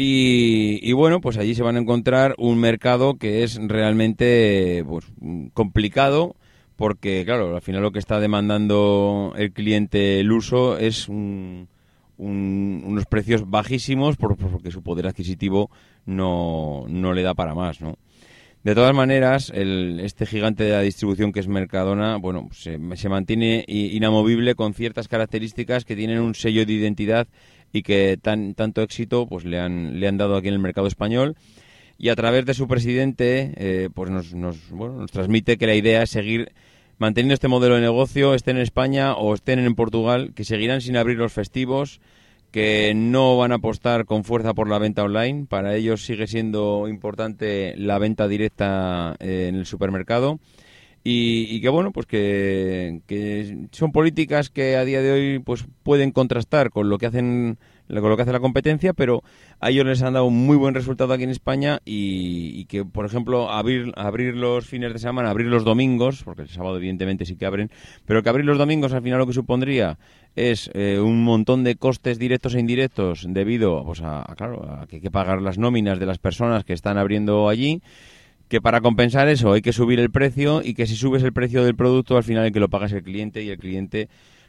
Y, 0.00 0.92
bueno, 0.92 1.20
pues 1.20 1.38
allí 1.38 1.56
se 1.56 1.64
van 1.64 1.74
a 1.74 1.80
encontrar 1.80 2.36
un 2.38 2.60
mercado 2.60 3.18
que 3.18 3.42
es 3.42 3.58
realmente 3.60 4.84
pues, 4.86 5.06
complicado 5.54 6.36
porque, 6.78 7.24
claro, 7.24 7.56
al 7.56 7.60
final 7.60 7.82
lo 7.82 7.90
que 7.90 7.98
está 7.98 8.20
demandando 8.20 9.34
el 9.36 9.52
cliente 9.52 10.20
el 10.20 10.30
uso 10.30 10.78
es 10.78 11.08
unos 11.08 11.66
precios 13.10 13.50
bajísimos 13.50 14.16
porque 14.16 14.70
su 14.70 14.84
poder 14.84 15.08
adquisitivo 15.08 15.72
no, 16.06 16.84
no 16.88 17.12
le 17.14 17.22
da 17.22 17.34
para 17.34 17.56
más, 17.56 17.80
¿no? 17.80 17.98
De 18.62 18.76
todas 18.76 18.94
maneras, 18.94 19.50
el, 19.52 19.98
este 19.98 20.24
gigante 20.24 20.62
de 20.62 20.70
la 20.70 20.80
distribución 20.80 21.32
que 21.32 21.40
es 21.40 21.48
Mercadona, 21.48 22.16
bueno, 22.16 22.48
se, 22.52 22.78
se, 22.94 23.08
mantiene 23.08 23.64
inamovible 23.66 24.54
con 24.54 24.72
ciertas 24.72 25.08
características 25.08 25.84
que 25.84 25.96
tienen 25.96 26.20
un 26.20 26.36
sello 26.36 26.64
de 26.64 26.74
identidad 26.74 27.26
y 27.72 27.82
que 27.82 28.18
tan, 28.22 28.54
tanto 28.54 28.82
éxito 28.82 29.26
pues 29.26 29.44
le 29.44 29.58
han, 29.58 29.98
le 29.98 30.06
han 30.06 30.16
dado 30.16 30.36
aquí 30.36 30.46
en 30.46 30.54
el 30.54 30.60
mercado 30.60 30.86
español. 30.86 31.34
Y 32.00 32.10
a 32.10 32.16
través 32.16 32.46
de 32.46 32.54
su 32.54 32.68
presidente, 32.68 33.52
eh, 33.56 33.88
pues 33.92 34.08
nos, 34.10 34.32
nos, 34.32 34.70
bueno, 34.70 34.94
nos 34.94 35.10
transmite 35.10 35.58
que 35.58 35.66
la 35.66 35.74
idea 35.74 36.04
es 36.04 36.10
seguir 36.10 36.52
manteniendo 36.98 37.34
este 37.34 37.48
modelo 37.48 37.76
de 37.76 37.80
negocio, 37.80 38.34
estén 38.34 38.56
en 38.56 38.62
España 38.62 39.14
o 39.14 39.34
estén 39.34 39.58
en 39.60 39.74
Portugal, 39.74 40.32
que 40.34 40.44
seguirán 40.44 40.80
sin 40.80 40.96
abrir 40.96 41.16
los 41.16 41.32
festivos, 41.32 42.00
que 42.50 42.92
no 42.94 43.36
van 43.36 43.52
a 43.52 43.56
apostar 43.56 44.04
con 44.04 44.24
fuerza 44.24 44.54
por 44.54 44.68
la 44.68 44.78
venta 44.78 45.04
online. 45.04 45.46
Para 45.46 45.74
ellos 45.76 46.04
sigue 46.04 46.26
siendo 46.26 46.88
importante 46.88 47.74
la 47.76 47.98
venta 47.98 48.26
directa 48.26 49.16
eh, 49.20 49.46
en 49.48 49.54
el 49.56 49.66
supermercado. 49.66 50.38
Y, 51.10 51.62
que 51.62 51.70
bueno, 51.70 51.90
pues 51.90 52.04
que, 52.04 53.00
que, 53.06 53.68
son 53.72 53.92
políticas 53.92 54.50
que 54.50 54.76
a 54.76 54.84
día 54.84 55.00
de 55.00 55.12
hoy 55.12 55.38
pues 55.38 55.64
pueden 55.82 56.10
contrastar 56.10 56.68
con 56.68 56.90
lo 56.90 56.98
que 56.98 57.06
hacen 57.06 57.56
con 57.88 58.10
lo 58.10 58.16
que 58.16 58.22
hace 58.22 58.32
la 58.32 58.40
competencia, 58.40 58.92
pero 58.92 59.22
a 59.60 59.70
ellos 59.70 59.86
les 59.86 60.02
han 60.02 60.14
dado 60.14 60.26
un 60.26 60.46
muy 60.46 60.56
buen 60.56 60.74
resultado 60.74 61.12
aquí 61.12 61.24
en 61.24 61.30
España 61.30 61.80
y, 61.84 62.64
que, 62.66 62.84
por 62.84 63.06
ejemplo, 63.06 63.50
abrir, 63.50 63.92
abrir 63.96 64.34
los 64.34 64.66
fines 64.66 64.92
de 64.92 64.98
semana, 64.98 65.30
abrir 65.30 65.46
los 65.46 65.64
domingos, 65.64 66.22
porque 66.22 66.42
el 66.42 66.48
sábado 66.48 66.76
evidentemente 66.76 67.24
sí 67.24 67.36
que 67.36 67.46
abren, 67.46 67.70
pero 68.04 68.22
que 68.22 68.28
abrir 68.28 68.44
los 68.44 68.58
domingos 68.58 68.92
al 68.92 69.02
final 69.02 69.18
lo 69.18 69.26
que 69.26 69.32
supondría 69.32 69.98
es 70.36 70.70
eh, 70.74 71.00
un 71.00 71.24
montón 71.24 71.64
de 71.64 71.76
costes 71.76 72.18
directos 72.18 72.54
e 72.54 72.60
indirectos 72.60 73.26
debido 73.28 73.84
pues, 73.84 74.02
a, 74.02 74.24
claro, 74.36 74.62
a 74.70 74.86
que 74.86 74.96
hay 74.96 75.02
que 75.02 75.10
pagar 75.10 75.42
las 75.42 75.58
nóminas 75.58 75.98
de 75.98 76.06
las 76.06 76.18
personas 76.18 76.64
que 76.64 76.74
están 76.74 76.98
abriendo 76.98 77.48
allí 77.48 77.82
que 78.48 78.60
para 78.60 78.80
compensar 78.80 79.28
eso 79.28 79.52
hay 79.52 79.60
que 79.60 79.72
subir 79.72 80.00
el 80.00 80.10
precio 80.10 80.62
y 80.64 80.74
que 80.74 80.86
si 80.86 80.96
subes 80.96 81.22
el 81.22 81.32
precio 81.32 81.64
del 81.64 81.76
producto 81.76 82.16
al 82.16 82.24
final 82.24 82.46
el 82.46 82.52
que 82.52 82.60
lo 82.60 82.68
paga 82.68 82.86
es 82.86 82.92
el 82.92 83.02
cliente 83.02 83.42
y 83.42 83.50
el 83.50 83.58
cliente 83.58 84.08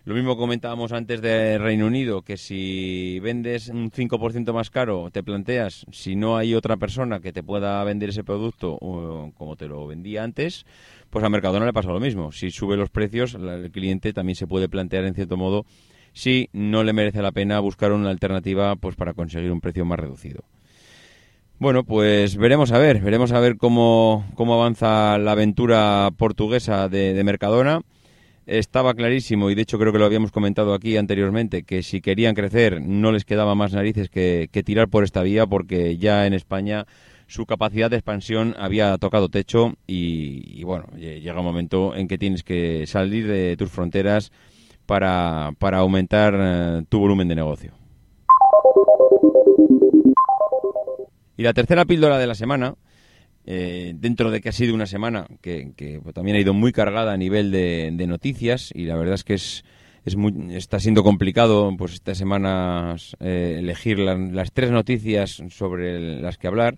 lo 0.09 0.15
mismo 0.15 0.35
comentábamos 0.37 0.91
antes 0.91 1.21
de 1.21 1.59
Reino 1.59 1.85
Unido, 1.85 2.23
que 2.23 2.35
si 2.35 3.19
vendes 3.19 3.67
un 3.67 3.91
5% 3.91 4.51
más 4.53 4.71
caro, 4.71 5.11
te 5.11 5.21
planteas 5.21 5.85
si 5.91 6.15
no 6.15 6.35
hay 6.35 6.55
otra 6.55 6.77
persona 6.77 7.19
que 7.19 7.31
te 7.31 7.43
pueda 7.43 7.83
vender 7.83 8.09
ese 8.09 8.23
producto 8.23 8.79
como 8.79 9.55
te 9.55 9.67
lo 9.67 9.85
vendía 9.85 10.23
antes, 10.23 10.65
pues 11.11 11.23
a 11.23 11.29
Mercadona 11.29 11.67
le 11.67 11.73
pasa 11.73 11.91
lo 11.91 11.99
mismo. 11.99 12.31
Si 12.31 12.49
sube 12.49 12.75
los 12.75 12.89
precios, 12.89 13.35
el 13.35 13.69
cliente 13.69 14.11
también 14.11 14.35
se 14.35 14.47
puede 14.47 14.67
plantear 14.67 15.05
en 15.05 15.13
cierto 15.13 15.37
modo 15.37 15.67
si 16.11 16.49
no 16.53 16.83
le 16.83 16.93
merece 16.93 17.21
la 17.21 17.31
pena 17.31 17.59
buscar 17.59 17.91
una 17.91 18.09
alternativa 18.09 18.75
pues 18.77 18.95
para 18.95 19.13
conseguir 19.13 19.51
un 19.51 19.61
precio 19.61 19.85
más 19.85 19.99
reducido. 19.99 20.43
Bueno, 21.59 21.83
pues 21.83 22.35
veremos 22.35 22.71
a 22.71 22.79
ver, 22.79 22.99
veremos 23.01 23.31
a 23.31 23.39
ver 23.39 23.57
cómo, 23.57 24.25
cómo 24.33 24.55
avanza 24.55 25.19
la 25.19 25.33
aventura 25.33 26.09
portuguesa 26.17 26.89
de, 26.89 27.13
de 27.13 27.23
Mercadona 27.23 27.83
estaba 28.49 28.95
clarísimo, 28.95 29.49
y 29.49 29.55
de 29.55 29.61
hecho 29.61 29.77
creo 29.77 29.93
que 29.93 29.99
lo 29.99 30.05
habíamos 30.05 30.31
comentado 30.31 30.73
aquí 30.73 30.97
anteriormente, 30.97 31.63
que 31.63 31.83
si 31.83 32.01
querían 32.01 32.33
crecer 32.33 32.81
no 32.81 33.11
les 33.11 33.23
quedaba 33.23 33.53
más 33.53 33.73
narices 33.73 34.09
que, 34.09 34.49
tirar 34.65 34.89
por 34.89 35.03
esta 35.03 35.21
vía, 35.21 35.45
porque 35.45 35.97
ya 35.97 36.25
en 36.25 36.33
España 36.33 36.85
su 37.27 37.45
capacidad 37.45 37.89
de 37.91 37.97
expansión 37.97 38.55
había 38.57 38.97
tocado 38.97 39.29
techo 39.29 39.75
y, 39.85 40.63
bueno, 40.63 40.87
llega 40.97 41.39
un 41.39 41.45
momento 41.45 41.95
en 41.95 42.07
que 42.07 42.17
tienes 42.17 42.43
que 42.43 42.87
salir 42.87 43.27
de 43.27 43.55
tus 43.55 43.69
fronteras 43.69 44.31
para, 44.87 45.51
para 45.59 45.77
aumentar 45.77 46.35
eh, 46.35 46.83
tu 46.89 46.99
volumen 46.99 47.27
de 47.27 47.35
negocio. 47.35 47.73
Y 51.37 51.43
la 51.43 51.53
tercera 51.53 51.85
píldora 51.85 52.17
de 52.17 52.27
la 52.27 52.35
semana 52.35 52.75
eh, 53.51 53.93
dentro 53.95 54.29
de 54.29 54.41
que 54.41 54.49
ha 54.49 54.51
sido 54.51 54.75
una 54.75 54.85
semana 54.85 55.25
que, 55.41 55.73
también 56.13 56.37
ha 56.37 56.39
ido 56.39 56.53
muy 56.53 56.71
cargada 56.71 57.13
a 57.13 57.17
nivel 57.17 57.49
de, 57.49 58.05
noticias 58.05 58.71
y 58.75 58.85
la 58.85 58.95
verdad 58.95 59.15
es 59.15 59.23
que 59.23 59.33
es, 59.33 59.65
es 60.05 60.15
muy, 60.15 60.55
está 60.55 60.79
siendo 60.79 61.01
complicado 61.01 61.73
pues 61.75 61.93
estas 61.93 62.19
semanas 62.19 63.17
eh, 63.19 63.55
elegir 63.57 63.97
las 63.97 64.51
tres 64.51 64.69
noticias 64.69 65.41
sobre 65.49 66.21
las 66.21 66.37
que 66.37 66.45
hablar. 66.45 66.77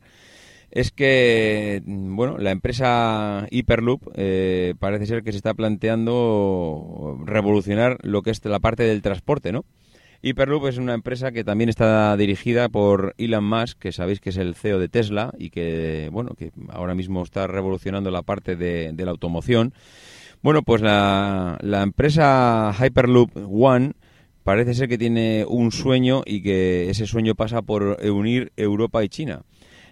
Es 0.71 0.91
que 0.91 1.83
bueno 1.85 2.37
la 2.37 2.51
empresa 2.51 3.47
Hyperloop 3.51 4.03
eh, 4.15 4.73
parece 4.79 5.07
ser 5.07 5.23
que 5.23 5.33
se 5.33 5.39
está 5.39 5.53
planteando 5.53 7.19
revolucionar 7.25 7.97
lo 8.01 8.21
que 8.21 8.29
es 8.29 8.45
la 8.45 8.61
parte 8.61 8.83
del 8.83 9.01
transporte 9.01 9.51
no 9.51 9.65
Hyperloop 10.23 10.67
es 10.67 10.77
una 10.77 10.93
empresa 10.93 11.31
que 11.31 11.43
también 11.43 11.69
está 11.69 12.15
dirigida 12.15 12.69
por 12.69 13.15
Elon 13.17 13.43
Musk, 13.43 13.79
que 13.79 13.91
sabéis 13.91 14.19
que 14.19 14.29
es 14.29 14.37
el 14.37 14.53
CEO 14.53 14.77
de 14.77 14.87
Tesla 14.87 15.33
y 15.37 15.49
que, 15.49 16.09
bueno, 16.11 16.35
que 16.35 16.51
ahora 16.69 16.93
mismo 16.93 17.23
está 17.23 17.47
revolucionando 17.47 18.11
la 18.11 18.21
parte 18.21 18.55
de, 18.55 18.93
la 18.95 19.11
automoción. 19.11 19.73
Bueno, 20.43 20.61
pues 20.61 20.81
la, 20.81 21.57
la 21.61 21.81
empresa 21.81 22.71
Hyperloop 22.79 23.31
One 23.51 23.93
parece 24.43 24.75
ser 24.75 24.89
que 24.89 24.97
tiene 24.97 25.45
un 25.47 25.71
sueño 25.71 26.21
y 26.25 26.43
que 26.43 26.89
ese 26.89 27.07
sueño 27.07 27.33
pasa 27.33 27.63
por 27.63 27.97
unir 28.03 28.51
Europa 28.57 29.03
y 29.03 29.09
China. 29.09 29.41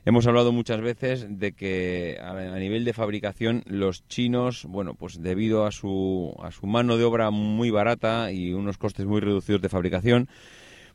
Hemos 0.10 0.26
hablado 0.26 0.52
muchas 0.52 0.82
veces 0.82 1.28
de 1.30 1.52
que 1.52 2.18
a, 2.20 2.34
nivel 2.58 2.84
de 2.84 2.94
fabricación 2.94 3.62
los 3.68 4.08
chinos, 4.08 4.66
bueno, 4.68 4.96
pues 4.96 5.22
debido 5.22 5.68
a 5.68 5.72
su, 5.72 6.36
a 6.42 6.50
su 6.50 6.66
mano 6.66 6.98
de 6.98 7.04
obra 7.04 7.30
muy 7.30 7.70
barata 7.70 8.32
y 8.32 8.54
unos 8.54 8.80
costes 8.80 9.06
muy 9.06 9.22
reducidos 9.22 9.62
de 9.62 9.70
fabricación, 9.70 10.28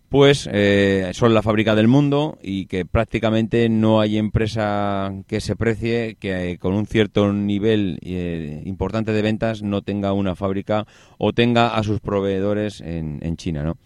pues 0.08 0.48
eh, 0.52 1.12
son 1.14 1.32
la 1.32 1.42
fábrica 1.42 1.76
del 1.76 1.86
mundo 1.86 2.38
y 2.42 2.66
que 2.66 2.86
prácticamente 2.86 3.68
no 3.68 4.00
hay 4.00 4.18
empresa 4.18 5.12
que 5.28 5.40
se 5.40 5.54
precie 5.54 6.16
que 6.18 6.50
eh, 6.50 6.58
con 6.58 6.74
un 6.74 6.84
cierto 6.84 7.32
nivel 7.32 8.00
eh, 8.02 8.62
importante 8.64 9.12
de 9.12 9.22
ventas 9.22 9.62
no 9.62 9.82
tenga 9.82 10.12
una 10.12 10.34
fábrica 10.34 10.88
o 11.18 11.32
tenga 11.32 11.76
a 11.76 11.84
sus 11.84 12.00
proveedores 12.00 12.80
en, 12.80 13.20
en 13.22 13.36
China, 13.36 13.62
¿no? 13.62 13.78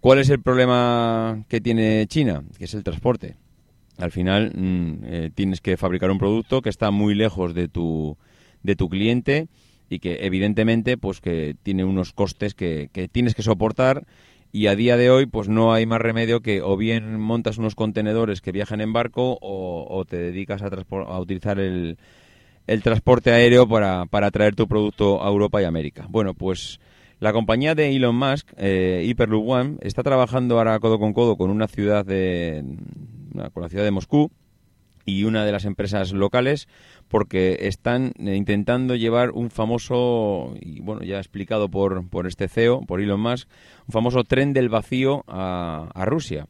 ¿Cuál 0.00 0.18
es 0.18 0.28
el 0.28 0.42
problema 0.42 1.42
que 1.48 1.62
tiene 1.62 2.06
China? 2.06 2.44
Que 2.58 2.66
es 2.66 2.74
el 2.74 2.84
transporte 2.84 3.47
al 3.98 4.12
final 4.12 4.52
mm, 4.54 5.04
eh, 5.04 5.30
tienes 5.34 5.60
que 5.60 5.76
fabricar 5.76 6.10
un 6.10 6.18
producto 6.18 6.62
que 6.62 6.70
está 6.70 6.90
muy 6.90 7.14
lejos 7.14 7.54
de 7.54 7.68
tu, 7.68 8.16
de 8.62 8.76
tu 8.76 8.88
cliente 8.88 9.48
y 9.90 9.98
que 9.98 10.26
evidentemente 10.26 10.96
pues 10.96 11.20
que 11.20 11.56
tiene 11.62 11.84
unos 11.84 12.12
costes 12.12 12.54
que, 12.54 12.90
que, 12.92 13.08
tienes 13.08 13.34
que 13.34 13.42
soportar 13.42 14.06
y 14.52 14.68
a 14.68 14.76
día 14.76 14.96
de 14.96 15.10
hoy 15.10 15.26
pues 15.26 15.48
no 15.48 15.72
hay 15.72 15.84
más 15.84 16.00
remedio 16.00 16.40
que 16.40 16.62
o 16.62 16.76
bien 16.76 17.20
montas 17.20 17.58
unos 17.58 17.74
contenedores 17.74 18.40
que 18.40 18.52
viajan 18.52 18.80
en 18.80 18.92
barco 18.92 19.38
o, 19.40 20.04
te 20.08 20.16
dedicas 20.16 20.62
a, 20.62 20.68
a 20.68 21.20
utilizar 21.20 21.58
el, 21.58 21.98
el, 22.66 22.82
transporte 22.82 23.32
aéreo 23.32 23.68
para, 23.68 24.06
para 24.06 24.30
traer 24.30 24.54
tu 24.54 24.68
producto 24.68 25.22
a 25.24 25.28
Europa 25.28 25.60
y 25.60 25.64
América. 25.64 26.06
Bueno, 26.08 26.34
pues 26.34 26.80
la 27.20 27.32
compañía 27.32 27.74
de 27.74 27.94
Elon 27.94 28.14
Musk, 28.14 28.52
eh, 28.56 29.04
Hyperloop 29.06 29.48
One, 29.48 29.76
está 29.80 30.02
trabajando 30.02 30.56
ahora 30.56 30.78
codo 30.78 30.98
con 30.98 31.12
codo 31.12 31.36
con 31.36 31.50
una 31.50 31.66
ciudad 31.66 32.06
de, 32.06 32.64
con 33.52 33.62
la 33.62 33.68
ciudad 33.68 33.84
de 33.84 33.90
Moscú 33.90 34.30
y 35.08 35.24
una 35.24 35.44
de 35.44 35.52
las 35.52 35.64
empresas 35.64 36.12
locales 36.12 36.68
porque 37.08 37.58
están 37.62 38.12
eh, 38.18 38.36
intentando 38.36 38.94
llevar 38.94 39.30
un 39.30 39.50
famoso, 39.50 40.54
y 40.60 40.80
bueno, 40.80 41.02
ya 41.02 41.18
explicado 41.18 41.68
por, 41.70 42.08
por 42.08 42.26
este 42.26 42.48
CEO, 42.48 42.82
por 42.82 43.00
Elon 43.00 43.20
Musk, 43.20 43.48
un 43.86 43.92
famoso 43.92 44.24
tren 44.24 44.52
del 44.52 44.68
vacío 44.68 45.24
a, 45.26 46.04
Rusia. 46.04 46.46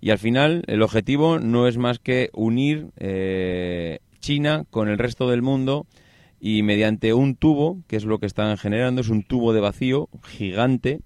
Y 0.00 0.10
al 0.10 0.18
final 0.18 0.62
el 0.66 0.82
objetivo 0.82 1.38
no 1.38 1.66
es 1.66 1.78
más 1.78 1.98
que 1.98 2.30
unir 2.34 2.88
eh, 2.98 4.00
China 4.20 4.64
con 4.70 4.88
el 4.88 4.98
resto 4.98 5.28
del 5.30 5.40
mundo 5.40 5.86
y 6.38 6.62
mediante 6.62 7.14
un 7.14 7.34
tubo, 7.34 7.78
que 7.86 7.96
es 7.96 8.04
lo 8.04 8.18
que 8.18 8.26
están 8.26 8.58
generando, 8.58 9.00
es 9.00 9.08
un 9.08 9.22
tubo 9.22 9.54
de 9.54 9.60
vacío 9.60 10.10
gigante, 10.22 11.00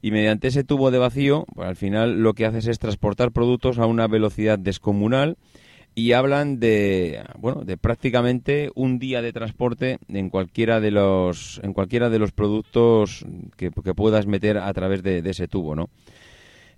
y 0.00 0.10
mediante 0.10 0.48
ese 0.48 0.64
tubo 0.64 0.90
de 0.90 0.98
vacío, 0.98 1.44
pues 1.54 1.68
al 1.68 1.76
final 1.76 2.22
lo 2.22 2.34
que 2.34 2.46
haces 2.46 2.66
es 2.66 2.78
transportar 2.78 3.32
productos 3.32 3.78
a 3.78 3.86
una 3.86 4.06
velocidad 4.06 4.58
descomunal 4.58 5.36
y 5.94 6.12
hablan 6.12 6.60
de 6.60 7.24
bueno 7.38 7.64
de 7.64 7.76
prácticamente 7.76 8.70
un 8.76 9.00
día 9.00 9.20
de 9.20 9.32
transporte 9.32 9.98
en 10.08 10.30
cualquiera 10.30 10.80
de 10.80 10.92
los 10.92 11.60
en 11.64 11.72
cualquiera 11.72 12.08
de 12.08 12.20
los 12.20 12.30
productos 12.30 13.26
que, 13.56 13.72
puedas 13.72 14.26
meter 14.26 14.58
a 14.58 14.72
través 14.72 15.02
de, 15.02 15.22
ese 15.24 15.48
tubo 15.48 15.74
no 15.74 15.88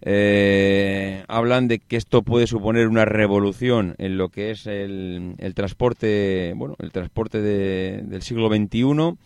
eh, 0.01 1.23
hablan 1.29 1.69
de 1.69 1.81
que 1.81 1.97
esto 1.97 2.23
puede 2.23 2.47
suponer 2.47 2.89
una 2.89 3.05
revolución 3.05 3.95
en 3.99 4.17
lo 4.17 4.31
que 4.31 4.53
es 4.53 4.67
el, 4.67 5.35
el 5.37 5.55
transporte 5.55 6.55
bueno 6.57 6.77
el 6.79 6.91
transporte 6.91 7.43
del 7.43 8.23
siglo 8.23 8.49
XXI 8.49 9.19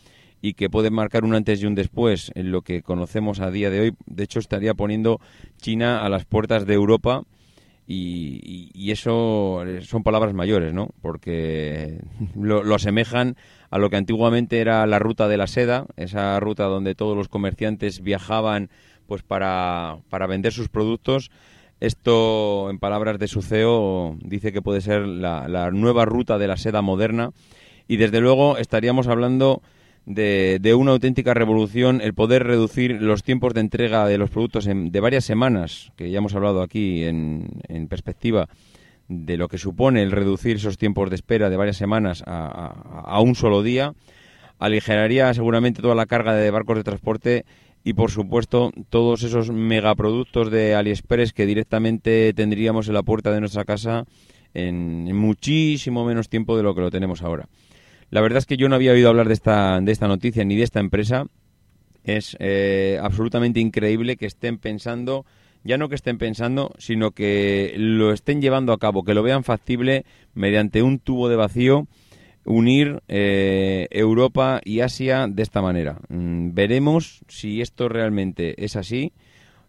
y 0.45 0.53
que 0.53 0.69
puede 0.69 0.91
marcar 0.91 1.25
un 1.25 1.35
antes 1.35 1.63
y 1.63 1.67
un 1.67 1.75
después 1.75 2.31
en 2.35 2.53
lo 2.53 2.61
que 2.61 2.83
conocemos 2.83 3.41
a 3.41 3.51
día 3.51 3.71
de 3.71 3.81
hoy. 3.81 3.95
De 4.05 4.25
hecho, 4.25 4.41
estaría 4.41 4.75
poniendo 4.75 5.19
China 5.57 6.05
a 6.05 6.11
las 6.11 6.27
puertas 6.27 6.67
de 6.67 6.75
Europa 6.75 7.23
Y, 7.87 8.91
eso 8.91 9.65
son 9.81 10.03
palabras 10.03 10.35
mayores, 10.35 10.75
¿no? 10.75 10.91
Porque 11.01 11.99
lo, 12.39 12.63
lo, 12.63 12.75
asemejan 12.75 13.37
a 13.71 13.79
lo 13.79 13.89
que 13.89 13.97
antiguamente 13.97 14.61
era 14.61 14.87
la 14.87 14.99
ruta 14.99 15.29
de 15.29 15.39
la 15.39 15.47
seda, 15.47 15.87
esa 15.97 16.39
ruta 16.41 16.65
donde 16.65 16.95
todos 16.95 17.17
los 17.17 17.29
comerciantes 17.29 18.03
viajaban 18.03 18.69
pues 19.07 19.23
para, 19.23 19.97
para 20.11 20.27
vender 20.27 20.53
sus 20.53 20.69
productos. 20.69 21.31
Esto, 21.81 22.69
en 22.69 22.79
palabras 22.79 23.19
de 23.19 23.29
su 23.29 23.41
CEO, 23.41 24.19
dice 24.21 24.53
que 24.53 24.61
puede 24.61 24.83
ser 24.83 25.07
la, 25.07 25.49
la 25.49 25.71
nueva 25.71 26.05
ruta 26.05 26.37
de 26.37 26.49
la 26.49 26.59
seda 26.59 26.83
moderna. 26.83 27.31
Y 27.89 27.97
desde 27.97 28.21
luego 28.21 28.59
estaríamos 28.59 29.09
hablando 29.09 29.63
de, 30.07 30.75
una 30.75 30.93
auténtica 30.93 31.35
revolución 31.35 32.01
el 32.01 32.15
poder 32.15 32.45
reducir 32.45 33.01
los 33.01 33.23
tiempos 33.23 33.55
de 33.55 33.61
entrega 33.61 34.07
de 34.07 34.19
los 34.19 34.31
productos 34.31 34.67
de 34.67 35.01
varias 35.01 35.25
semanas, 35.25 35.93
que 35.97 36.11
ya 36.11 36.19
hemos 36.19 36.35
hablado 36.35 36.63
aquí 36.63 37.05
en, 37.05 37.49
perspectiva 37.89 38.49
de 39.09 39.37
lo 39.37 39.49
que 39.49 39.59
supone 39.59 40.03
el 40.03 40.13
reducir 40.13 40.57
esos 40.57 40.79
tiempos 40.79 41.11
de 41.11 41.17
espera 41.17 41.51
de 41.51 41.57
varias 41.57 41.77
semanas 41.77 42.23
a, 42.27 43.21
un 43.21 43.35
solo 43.35 43.63
día, 43.63 43.95
aligeraría 44.59 45.33
seguramente 45.35 45.83
toda 45.83 45.95
la 45.95 46.07
carga 46.07 46.35
de 46.35 46.51
barcos 46.51 46.77
de 46.77 46.85
transporte 46.85 47.45
y 47.83 47.93
por 47.93 48.11
supuesto 48.11 48.73
todos 48.89 49.23
esos 49.23 49.51
megaproductos 49.51 50.51
de 50.51 50.75
AliExpress 50.75 51.33
que 51.33 51.45
directamente 51.45 52.33
tendríamos 52.33 52.89
en 52.89 52.95
la 52.95 53.03
puerta 53.03 53.31
de 53.31 53.41
nuestra 53.41 53.65
casa 53.65 54.05
en 54.55 55.15
muchísimo 55.15 56.05
menos 56.05 56.29
tiempo 56.29 56.57
de 56.57 56.63
lo 56.63 56.75
que 56.75 56.81
lo 56.81 56.91
tenemos 56.91 57.23
ahora. 57.23 57.49
La 58.15 58.21
verdad 58.21 58.39
es 58.39 58.47
que 58.47 58.57
yo 58.57 58.69
no 58.69 58.77
había 58.77 58.93
oído 58.93 59.09
hablar 59.09 59.27
de 59.27 59.35
esta, 59.35 59.81
de 59.81 59.91
esta 59.91 60.07
noticia 60.07 60.45
ni 60.45 60.55
de 60.55 60.63
esta 60.63 60.79
empresa. 60.79 61.27
Es 62.05 62.37
eh, 62.39 62.97
absolutamente 63.03 63.59
increíble 63.59 64.17
que 64.17 64.27
estén 64.27 64.59
pensando, 64.59 65.27
ya 65.65 65.79
no 65.79 65.89
que 65.89 65.97
estén 65.97 66.17
pensando, 66.17 66.73
sino 66.79 67.11
que 67.11 67.75
lo 67.77 68.13
estén 68.13 68.41
llevando 68.41 68.73
a 68.73 68.79
cabo, 68.79 69.03
que 69.03 69.15
lo 69.15 69.25
vean 69.25 69.43
factible 69.43 70.05
mediante 70.33 70.85
un 70.85 71.01
tubo 71.01 71.29
de 71.29 71.35
vacío 71.35 71.89
unir 72.45 73.03
eh, 73.09 73.89
Europa 73.91 74.61
y 74.65 74.79
Asia 74.79 75.27
de 75.29 75.43
esta 75.43 75.61
manera. 75.61 75.99
Mm, 76.09 76.55
veremos 76.55 77.25
si 77.27 77.63
esto 77.63 77.89
realmente 77.89 78.65
es 78.65 78.77
así, 78.77 79.13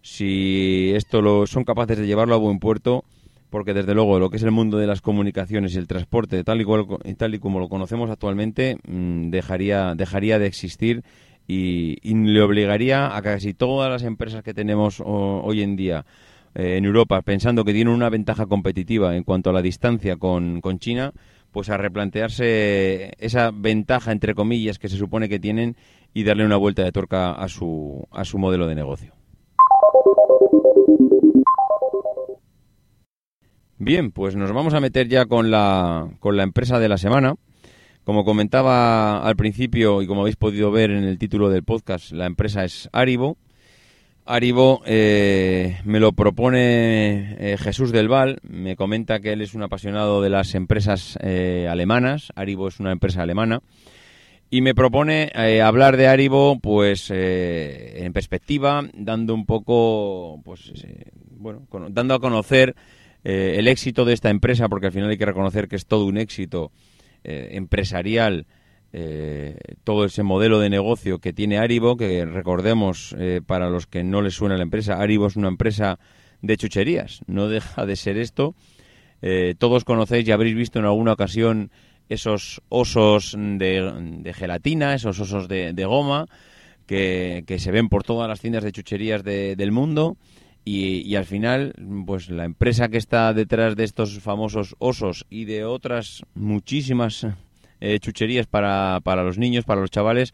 si 0.04 0.92
esto 0.94 1.24
lo 1.24 1.48
son 1.48 1.64
capaces 1.64 1.98
de 1.98 2.06
llevarlo 2.06 2.36
a 2.36 2.38
buen 2.38 2.60
puerto 2.60 3.06
porque 3.56 3.74
desde 3.74 3.94
luego 3.94 4.20
lo 4.20 4.30
que 4.30 4.36
es 4.36 4.44
el 4.44 4.52
mundo 4.52 4.78
de 4.80 4.86
las 4.86 5.00
comunicaciones 5.00 5.76
y 5.76 5.78
el 5.78 5.88
transporte, 5.88 6.44
tal 6.44 6.60
y, 6.60 7.14
tal 7.16 7.36
y 7.36 7.40
como 7.40 7.62
lo 7.62 7.70
conocemos 7.70 8.10
actualmente, 8.10 8.76
mm, 8.86 9.30
dejaría, 9.30 9.96
dejaría 9.96 10.40
de 10.40 10.46
existir 10.46 11.04
y, 11.48 11.96
le 12.04 12.42
obligaría 12.42 13.16
a 13.16 13.22
casi 13.22 13.54
todas 13.54 13.90
las 13.90 14.04
empresas 14.04 14.44
que 14.44 14.54
tenemos 14.54 15.02
hoy 15.02 15.62
en 15.62 15.78
día 15.78 16.06
eh, 16.54 16.76
en 16.76 16.84
Europa, 16.84 17.22
pensando 17.22 17.64
que 17.64 17.72
tienen 17.72 17.94
una 17.94 18.10
ventaja 18.10 18.46
competitiva 18.46 19.16
en 19.16 19.24
cuanto 19.24 19.52
a 19.52 19.54
la 19.54 19.62
distancia 19.62 20.18
con, 20.18 20.60
con 20.60 20.78
China, 20.80 21.14
pues 21.54 21.70
a 21.70 21.78
replantearse 21.78 23.14
esa 23.20 23.52
ventaja, 23.52 24.12
entre 24.12 24.36
comillas, 24.36 24.80
que 24.80 24.90
se 24.90 24.98
supone 24.98 25.30
que 25.30 25.40
tienen 25.40 25.78
y 26.14 26.26
darle 26.26 26.46
una 26.46 26.58
vuelta 26.58 26.84
de 26.84 26.92
tuerca 26.92 27.32
a 27.32 27.48
su, 27.48 28.06
a 28.12 28.26
su 28.26 28.38
modelo 28.38 28.68
de 28.68 28.76
negocio. 28.76 29.14
Bien, 33.77 34.12
pues 34.12 34.38
nos 34.38 34.53
vamos 34.53 34.74
a 34.74 34.79
meter 34.79 35.10
ya 35.10 35.25
con 35.25 35.51
la, 35.51 36.10
con 36.22 36.38
la 36.38 36.44
empresa 36.44 36.79
de 36.79 36.88
la 36.88 36.98
semana. 36.98 37.36
Como 38.05 38.24
comentaba 38.24 39.22
al 39.22 39.36
principio 39.36 40.01
y 40.01 40.08
como 40.08 40.22
habéis 40.22 40.38
podido 40.38 40.72
ver 40.72 40.91
en 40.91 41.03
el 41.03 41.17
título 41.17 41.50
del 41.50 41.63
podcast, 41.63 42.12
la 42.12 42.25
empresa 42.25 42.63
es 42.63 42.88
Aribo. 42.94 43.38
Aribo 44.25 44.82
eh, 44.86 45.82
me 45.84 46.00
lo 46.00 46.13
propone 46.13 47.36
eh, 47.38 47.58
Jesús 47.58 47.91
del 47.91 48.08
Val, 48.08 48.39
me 48.44 48.77
comenta 48.77 49.20
que 49.20 49.34
él 49.34 49.41
es 49.41 49.53
un 49.53 49.63
apasionado 49.63 50.22
de 50.22 50.29
las 50.29 50.55
empresas 50.55 51.20
eh, 51.22 51.67
alemanas, 51.70 52.32
Aribo 52.36 52.70
es 52.70 52.79
una 52.79 52.91
empresa 52.91 53.24
alemana, 53.24 53.62
y 54.50 54.62
me 54.62 54.74
propone 54.74 55.32
hablar 55.62 55.98
de 55.98 56.08
Aribo 56.08 56.60
pues 56.60 57.12
en 57.12 58.13
perspectiva, 58.13 58.88
dando 58.94 59.34
un 59.36 59.46
poco, 59.46 60.41
pues 60.44 60.72
bueno, 61.38 61.67
dando 61.89 62.14
a 62.16 62.20
conocer 62.20 62.75
eh, 63.27 63.55
el 63.57 63.68
éxito 63.68 64.05
de 64.05 64.14
esta 64.14 64.29
empresa, 64.29 64.70
porque 64.70 64.85
al 64.85 64.92
final 64.92 65.09
hay 65.09 65.18
que 65.18 65.25
reconocer 65.25 65.68
que 65.68 65.75
es 65.75 65.88
todo 65.88 66.05
un 66.05 66.20
éxito 66.20 66.72
eh, 67.24 67.50
empresarial, 67.53 68.46
eh, 68.94 69.57
todo 69.83 70.05
ese 70.05 70.22
modelo 70.22 70.59
de 70.59 70.70
negocio 70.70 71.18
que 71.18 71.33
tiene 71.33 71.57
Aribo, 71.57 71.98
que 71.98 72.24
recordemos 72.24 73.16
para 73.48 73.72
los 73.72 73.88
que 73.88 74.03
no 74.03 74.22
les 74.22 74.35
suena 74.35 74.57
la 74.57 74.64
empresa, 74.64 75.01
Aribo 75.01 75.25
es 75.25 75.35
una 75.35 75.48
empresa 75.48 75.98
de 76.44 76.55
chucherías, 76.55 77.22
no 77.25 77.50
deja 77.50 77.88
de 77.88 77.96
ser 77.96 78.18
esto. 78.18 78.53
todos 79.57 79.83
conocéis 79.85 80.27
y 80.27 80.31
habréis 80.31 80.55
visto 80.55 80.77
en 80.77 80.85
alguna 80.85 81.14
ocasión 81.14 81.72
esos 82.09 82.61
osos 82.70 83.35
de, 83.35 84.33
gelatina, 84.35 84.94
esos 84.94 85.20
osos 85.20 85.48
de, 85.48 85.85
goma, 85.85 86.27
que, 86.85 87.44
se 87.57 87.72
ven 87.72 87.90
por 87.90 88.03
todas 88.03 88.29
las 88.29 88.40
tiendas 88.40 88.64
de 88.64 88.72
chucherías 88.72 89.24
del 89.24 89.72
mundo 89.72 90.16
y, 90.68 91.16
al 91.16 91.25
final, 91.25 91.75
pues 92.08 92.32
la 92.32 92.44
empresa 92.44 92.90
que 92.90 92.98
está 92.98 93.32
detrás 93.34 93.75
de 93.75 93.84
estos 93.84 94.20
famosos 94.20 94.75
osos 94.80 95.28
y 95.30 95.46
de 95.46 95.64
otras 95.64 96.24
muchísimas 96.34 97.28
eh, 97.80 98.00
chucherías 98.00 98.48
para, 98.48 99.00
para, 99.04 99.24
los 99.24 99.38
niños, 99.38 99.64
para 99.64 99.82
los 99.82 99.92
chavales, 99.92 100.34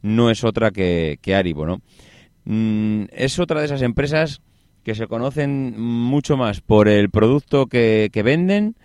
no 0.00 0.30
es 0.30 0.44
otra 0.44 0.70
que, 0.70 1.18
que 1.20 1.34
Aribo, 1.34 1.66
¿no? 1.66 1.82
Mm, 2.44 3.06
es 3.10 3.40
otra 3.40 3.58
de 3.58 3.66
esas 3.66 3.82
empresas 3.82 4.40
que 4.84 4.94
se 4.94 5.08
conocen 5.08 5.80
mucho 5.80 6.36
más 6.36 6.60
por 6.60 6.86
el 6.86 7.10
producto 7.10 7.66
que, 7.66 8.08
que 8.12 8.22
venden 8.22 8.76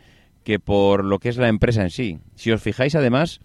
que 0.44 0.60
por 0.60 1.06
lo 1.06 1.20
que 1.20 1.30
es 1.30 1.38
la 1.38 1.50
empresa 1.50 1.84
en 1.84 1.92
sí. 1.92 2.18
Si 2.36 2.52
os 2.52 2.62
fijáis, 2.62 2.96
además, 2.96 3.40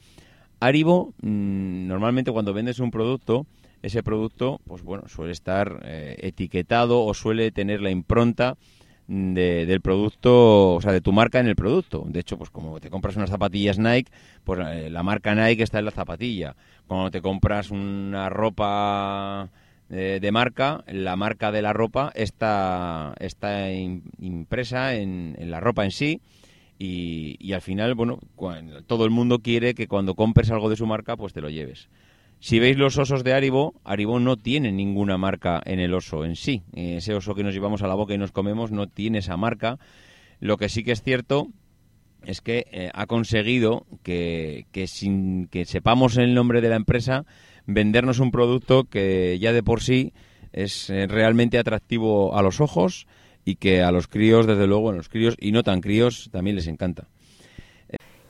Aribo, 0.61 1.13
mm, 1.21 1.87
normalmente 1.87 2.33
cuando 2.33 2.55
vendes 2.55 2.79
un 2.79 2.91
producto, 2.91 3.45
ese 3.83 4.03
producto, 4.03 4.61
pues 4.67 4.83
bueno, 4.83 5.09
suele 5.09 5.33
estar 5.33 5.81
eh, 5.85 6.17
etiquetado 6.21 7.05
o 7.05 7.13
suele 7.15 7.51
tener 7.51 7.81
la 7.81 7.91
impronta 7.91 8.57
del 9.09 9.81
producto, 9.81 10.75
o 10.75 10.81
sea, 10.81 10.93
de 10.93 11.01
tu 11.01 11.13
marca 11.13 11.41
en 11.41 11.47
el 11.47 11.57
producto. 11.57 12.05
De 12.07 12.21
hecho, 12.21 12.39
pues 12.39 12.51
como 12.51 12.81
te 12.81 12.89
compras 12.89 13.17
unas 13.17 13.31
zapatillas 13.31 13.79
Nike, 13.79 14.11
pues 14.45 14.61
eh, 14.67 14.89
la 14.91 15.03
marca 15.03 15.35
Nike 15.35 15.65
está 15.65 15.81
en 15.81 15.87
la 15.87 15.91
zapatilla. 15.91 16.57
Cuando 16.87 17.11
te 17.11 17.21
compras 17.21 17.71
una 17.71 18.31
ropa 18.31 19.51
eh, 19.91 20.19
de 20.23 20.33
marca, 20.33 20.85
la 20.87 21.17
marca 21.17 21.51
de 21.53 21.63
la 21.63 21.73
ropa 21.73 22.13
está, 22.15 23.15
está 23.19 23.71
impresa 23.73 24.95
en, 24.95 25.37
la 25.39 25.61
ropa 25.61 25.85
en 25.85 25.91
sí. 25.91 26.21
Y, 26.79 27.37
y 27.39 27.53
al 27.53 27.61
final, 27.61 27.95
bueno, 27.95 28.19
todo 28.87 29.05
el 29.05 29.11
mundo 29.11 29.41
quiere 29.41 29.75
que 29.75 29.89
cuando 29.89 30.15
compres 30.15 30.51
algo 30.51 30.71
de 30.71 30.77
su 30.77 30.87
marca, 30.87 31.17
pues 31.17 31.33
te 31.33 31.41
lo 31.41 31.51
lleves. 31.51 31.89
Si 32.43 32.59
veis 32.59 32.77
los 32.77 32.99
osos 32.99 33.23
de 33.23 33.35
Aribo, 33.35 33.73
Aribo 33.85 34.19
no 34.19 34.37
tiene 34.37 34.73
ninguna 34.73 35.17
marca 35.17 35.63
en 35.65 35.79
el 35.79 35.95
oso 35.95 36.25
en 36.25 36.35
sí. 36.35 36.65
Ese 36.73 37.15
oso 37.15 37.37
que 37.37 37.45
nos 37.45 37.55
llevamos 37.55 37.83
a 37.83 37.87
la 37.87 37.95
boca 37.95 38.15
y 38.15 38.19
nos 38.19 38.33
comemos 38.33 38.73
no 38.73 38.89
tiene 38.89 39.19
esa 39.19 39.37
marca. 39.37 39.79
Lo 40.41 40.57
que 40.57 40.69
sí 40.69 40.83
que 40.83 40.91
es 40.91 41.05
cierto 41.05 41.47
es 42.25 42.41
que 42.41 42.67
eh, 42.73 42.91
ha 42.95 43.07
conseguido 43.07 43.87
que, 44.03 44.67
sin 44.89 45.47
que 45.47 45.65
sepamos 45.67 46.17
el 46.17 46.35
nombre 46.35 46.61
de 46.61 46.71
la 46.71 46.75
empresa, 46.75 47.27
vendernos 47.67 48.19
un 48.19 48.33
producto 48.33 48.87
que 48.91 49.39
ya 49.39 49.53
de 49.53 49.63
por 49.63 49.81
sí 49.81 50.13
es 50.53 50.91
eh, 50.91 51.07
realmente 51.07 51.61
atractivo 51.61 52.37
a 52.37 52.43
los 52.43 52.61
ojos 52.61 53.07
y 53.45 53.55
que 53.55 53.83
a 53.83 53.93
los 53.93 54.09
críos, 54.09 54.49
desde 54.49 54.67
luego, 54.67 54.91
a 54.91 54.95
los 54.95 55.09
críos 55.09 55.37
y 55.39 55.53
no 55.53 55.63
tan 55.63 55.81
críos, 55.81 56.29
también 56.33 56.57
les 56.57 56.67
encanta. 56.67 57.07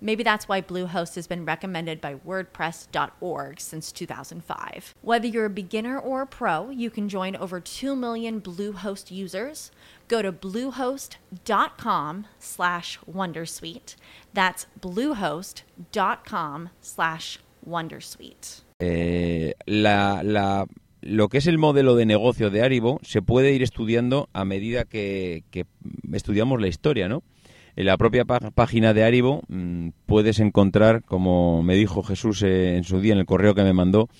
Maybe 0.00 0.22
that's 0.22 0.48
why 0.48 0.62
Bluehost 0.62 1.14
has 1.16 1.26
been 1.26 1.44
recommended 1.44 2.00
by 2.00 2.14
WordPress.org 2.14 3.60
since 3.60 3.92
2005. 3.92 4.94
Whether 5.02 5.26
you're 5.26 5.44
a 5.44 5.50
beginner 5.50 5.98
or 5.98 6.22
a 6.22 6.26
pro, 6.26 6.70
you 6.70 6.90
can 6.90 7.08
join 7.08 7.36
over 7.36 7.60
2 7.60 7.94
million 7.94 8.40
Bluehost 8.40 9.10
users. 9.10 9.70
Go 10.08 10.22
to 10.22 10.32
bluehost.com 10.32 12.26
slash 12.38 12.98
wondersuite. 13.10 13.96
That's 14.32 14.66
bluehost.com 14.80 16.70
slash 16.80 17.38
wondersuite. 17.68 18.62
Eh, 18.80 19.52
la, 19.66 20.22
la, 20.24 20.66
lo 21.02 21.28
que 21.28 21.38
es 21.38 21.46
el 21.46 21.58
modelo 21.58 21.94
de 21.94 22.06
negocio 22.06 22.50
de 22.50 22.62
Aribo 22.62 22.98
se 23.02 23.20
puede 23.20 23.52
ir 23.52 23.62
estudiando 23.62 24.28
a 24.32 24.44
medida 24.44 24.84
que, 24.84 25.44
que 25.50 25.66
estudiamos 26.12 26.60
la 26.60 26.68
historia, 26.68 27.08
¿no? 27.08 27.22
En 27.80 27.86
la 27.86 27.96
propia 27.96 28.26
página 28.26 28.92
de 28.92 29.04
Aribo 29.04 29.42
mm, 29.48 29.88
puedes 30.04 30.38
encontrar, 30.38 31.02
como 31.02 31.62
me 31.62 31.76
dijo 31.76 32.02
Jesús 32.02 32.42
eh, 32.42 32.76
en 32.76 32.84
su 32.84 33.00
día 33.00 33.14
en 33.14 33.18
el 33.18 33.24
correo 33.24 33.54
que 33.54 33.62
me 33.62 33.72
mandó, 33.72 34.10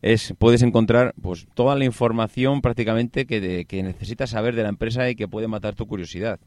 es 0.00 0.32
puedes 0.38 0.62
encontrar 0.62 1.12
pues 1.20 1.46
toda 1.52 1.76
la 1.76 1.84
información 1.84 2.62
prácticamente 2.62 3.26
que, 3.26 3.66
que 3.68 3.82
necesitas 3.82 4.30
saber 4.30 4.56
de 4.56 4.62
la 4.62 4.70
empresa 4.70 5.10
y 5.10 5.14
que 5.14 5.28
puede 5.28 5.46
matar 5.46 5.74
tu 5.74 5.86
curiosidad. 5.86 6.40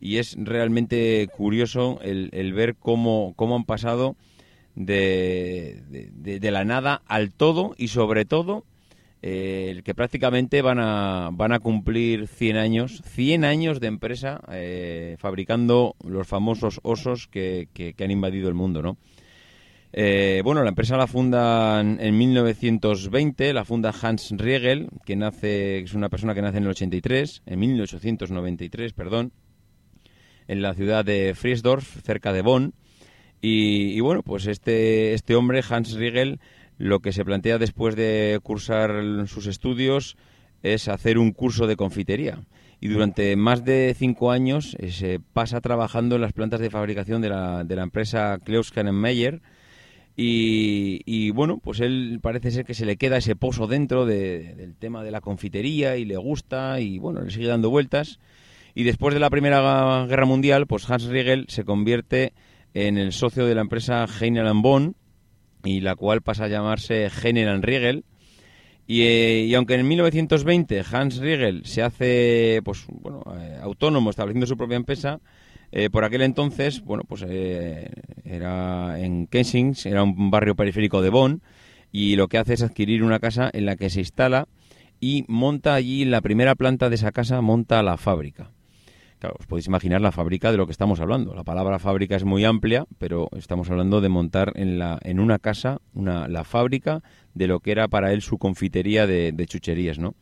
Y 0.00 0.16
es 0.16 0.34
realmente 0.36 1.28
curioso 1.28 2.00
el, 2.02 2.52
ver 2.54 2.74
cómo, 2.74 3.32
cómo 3.36 3.54
han 3.54 3.64
pasado 3.64 4.16
de, 4.74 5.80
de, 5.90 6.40
de, 6.40 6.50
la 6.50 6.64
nada 6.64 7.02
al 7.06 7.30
todo 7.30 7.76
y 7.78 7.86
sobre 7.86 8.24
todo 8.24 8.64
eh, 9.22 9.82
que 9.84 9.94
prácticamente 9.94 10.62
van 10.62 10.78
a, 10.78 11.28
van 11.30 11.52
a 11.52 11.60
cumplir 11.60 12.26
100 12.26 12.56
años, 12.56 13.02
100 13.04 13.44
años 13.44 13.78
de 13.78 13.86
empresa 13.86 14.40
eh, 14.50 15.16
fabricando 15.18 15.94
los 16.02 16.26
famosos 16.26 16.80
osos 16.82 17.28
que, 17.28 17.68
que, 17.74 17.94
han 18.02 18.10
invadido 18.10 18.48
el 18.48 18.54
mundo, 18.54 18.80
¿no? 18.80 18.96
Eh, 19.92 20.40
bueno, 20.42 20.62
la 20.62 20.70
empresa 20.70 20.96
la 20.96 21.06
funda 21.06 21.80
en 21.80 22.16
1920, 22.16 23.52
la 23.52 23.64
funda 23.64 23.92
Hans 24.00 24.30
Riegel, 24.30 24.88
que 25.04 25.16
nace, 25.16 25.80
es 25.80 25.92
una 25.92 26.08
persona 26.08 26.34
que 26.34 26.42
nace 26.42 26.58
en 26.58 26.64
el 26.64 26.70
83, 26.70 27.42
en 27.44 27.58
1893, 27.58 28.92
perdón, 28.94 29.32
en 30.48 30.62
la 30.62 30.72
ciudad 30.72 31.04
de 31.04 31.34
Friesdorf, 31.34 32.02
cerca 32.02 32.32
de 32.32 32.40
Bonn. 32.40 32.72
Y, 33.42 33.92
y 33.92 34.00
bueno, 34.00 34.22
pues 34.22 34.46
este, 34.46 35.12
este 35.12 35.34
hombre, 35.34 35.62
Hans 35.68 35.94
Riegel, 35.94 36.40
lo 36.80 37.00
que 37.00 37.12
se 37.12 37.26
plantea 37.26 37.58
después 37.58 37.94
de 37.94 38.40
cursar 38.42 39.28
sus 39.28 39.46
estudios 39.46 40.16
es 40.62 40.88
hacer 40.88 41.18
un 41.18 41.32
curso 41.32 41.66
de 41.66 41.76
confitería. 41.76 42.40
Y 42.80 42.88
durante 42.88 43.36
más 43.36 43.66
de 43.66 43.94
cinco 43.96 44.30
años 44.30 44.74
eh, 44.80 44.90
se 44.90 45.20
pasa 45.20 45.60
trabajando 45.60 46.14
en 46.14 46.22
las 46.22 46.32
plantas 46.32 46.58
de 46.58 46.70
fabricación 46.70 47.20
de 47.20 47.28
la, 47.28 47.64
de 47.64 47.76
la 47.76 47.82
empresa 47.82 48.38
Meyer. 48.94 49.42
Y, 50.16 51.02
y, 51.04 51.30
bueno, 51.32 51.58
pues 51.62 51.80
él 51.80 52.18
parece 52.22 52.50
ser 52.50 52.64
que 52.64 52.72
se 52.72 52.86
le 52.86 52.96
queda 52.96 53.18
ese 53.18 53.36
pozo 53.36 53.66
dentro 53.66 54.06
del 54.06 54.74
tema 54.78 55.04
de 55.04 55.10
la 55.10 55.20
confitería 55.20 55.98
y 55.98 56.06
le 56.06 56.16
gusta 56.16 56.80
y 56.80 56.98
bueno, 56.98 57.20
le 57.20 57.30
sigue 57.30 57.46
dando 57.46 57.68
vueltas. 57.68 58.18
Y 58.74 58.84
después 58.84 59.12
de 59.12 59.20
la 59.20 59.28
Primera 59.28 60.06
Guerra 60.06 60.24
Mundial, 60.24 60.66
pues 60.66 60.88
Hans 60.88 61.04
Riegel 61.04 61.44
se 61.48 61.64
convierte 61.64 62.32
en 62.72 62.96
el 62.96 63.12
socio 63.12 63.44
de 63.44 63.54
la 63.54 63.60
empresa 63.60 64.06
Heinel 64.06 64.50
Bonn 64.54 64.96
y 65.64 65.80
la 65.80 65.96
cual 65.96 66.22
pasa 66.22 66.44
a 66.44 66.48
llamarse 66.48 67.10
General 67.10 67.62
Riegel. 67.62 68.04
Eh, 68.88 69.46
y, 69.48 69.54
aunque 69.54 69.74
en 69.74 69.86
1920 69.86 70.82
Hans 70.90 71.18
Riegel 71.18 71.64
se 71.64 71.80
hace 71.80 72.60
pues 72.64 72.86
bueno 72.88 73.22
eh, 73.38 73.56
autónomo 73.62 74.10
estableciendo 74.10 74.46
su 74.46 74.56
propia 74.56 74.76
empresa, 74.76 75.20
eh, 75.70 75.90
por 75.90 76.02
aquel 76.02 76.22
entonces, 76.22 76.82
bueno, 76.82 77.04
pues 77.06 77.22
era 77.22 78.98
en 78.98 79.28
Kensington, 79.28 79.92
era 79.92 80.02
un 80.02 80.30
barrio 80.32 80.56
periférico 80.56 81.02
de 81.02 81.10
Bonn, 81.10 81.42
y 81.92 82.16
lo 82.16 82.26
que 82.26 82.38
hace 82.38 82.54
es 82.54 82.62
adquirir 82.62 83.04
una 83.04 83.20
casa 83.20 83.48
en 83.52 83.66
la 83.66 83.76
que 83.76 83.90
se 83.90 84.00
instala 84.00 84.48
y 84.98 85.24
monta 85.28 85.74
allí 85.74 86.04
la 86.04 86.20
primera 86.20 86.56
planta 86.56 86.88
de 86.88 86.96
esa 86.96 87.12
casa, 87.12 87.40
monta 87.40 87.82
la 87.84 87.96
fábrica. 87.96 88.50
Claro, 89.20 89.36
os 89.38 89.46
podéis 89.46 89.66
imaginar 89.66 90.00
la 90.00 90.12
fábrica 90.12 90.50
de 90.50 90.56
lo 90.56 90.64
que 90.64 90.72
estamos 90.72 90.98
hablando. 90.98 91.34
La 91.34 91.44
palabra 91.44 91.78
fábrica 91.78 92.16
es 92.16 92.24
muy 92.24 92.46
amplia, 92.46 92.86
pero 92.96 93.28
estamos 93.36 93.70
hablando 93.70 94.00
de 94.00 94.08
montar 94.08 94.54
en, 94.56 94.78
la, 94.78 94.98
en 95.02 95.20
una 95.20 95.38
casa 95.38 95.82
una, 95.92 96.26
la 96.26 96.42
fábrica 96.42 97.02
de 97.34 97.46
lo 97.46 97.60
que 97.60 97.72
era 97.72 97.86
para 97.86 98.14
él 98.14 98.22
su 98.22 98.38
confitería 98.38 99.06
de, 99.06 99.46
chucherías, 99.46 99.98
¿no? 99.98 100.14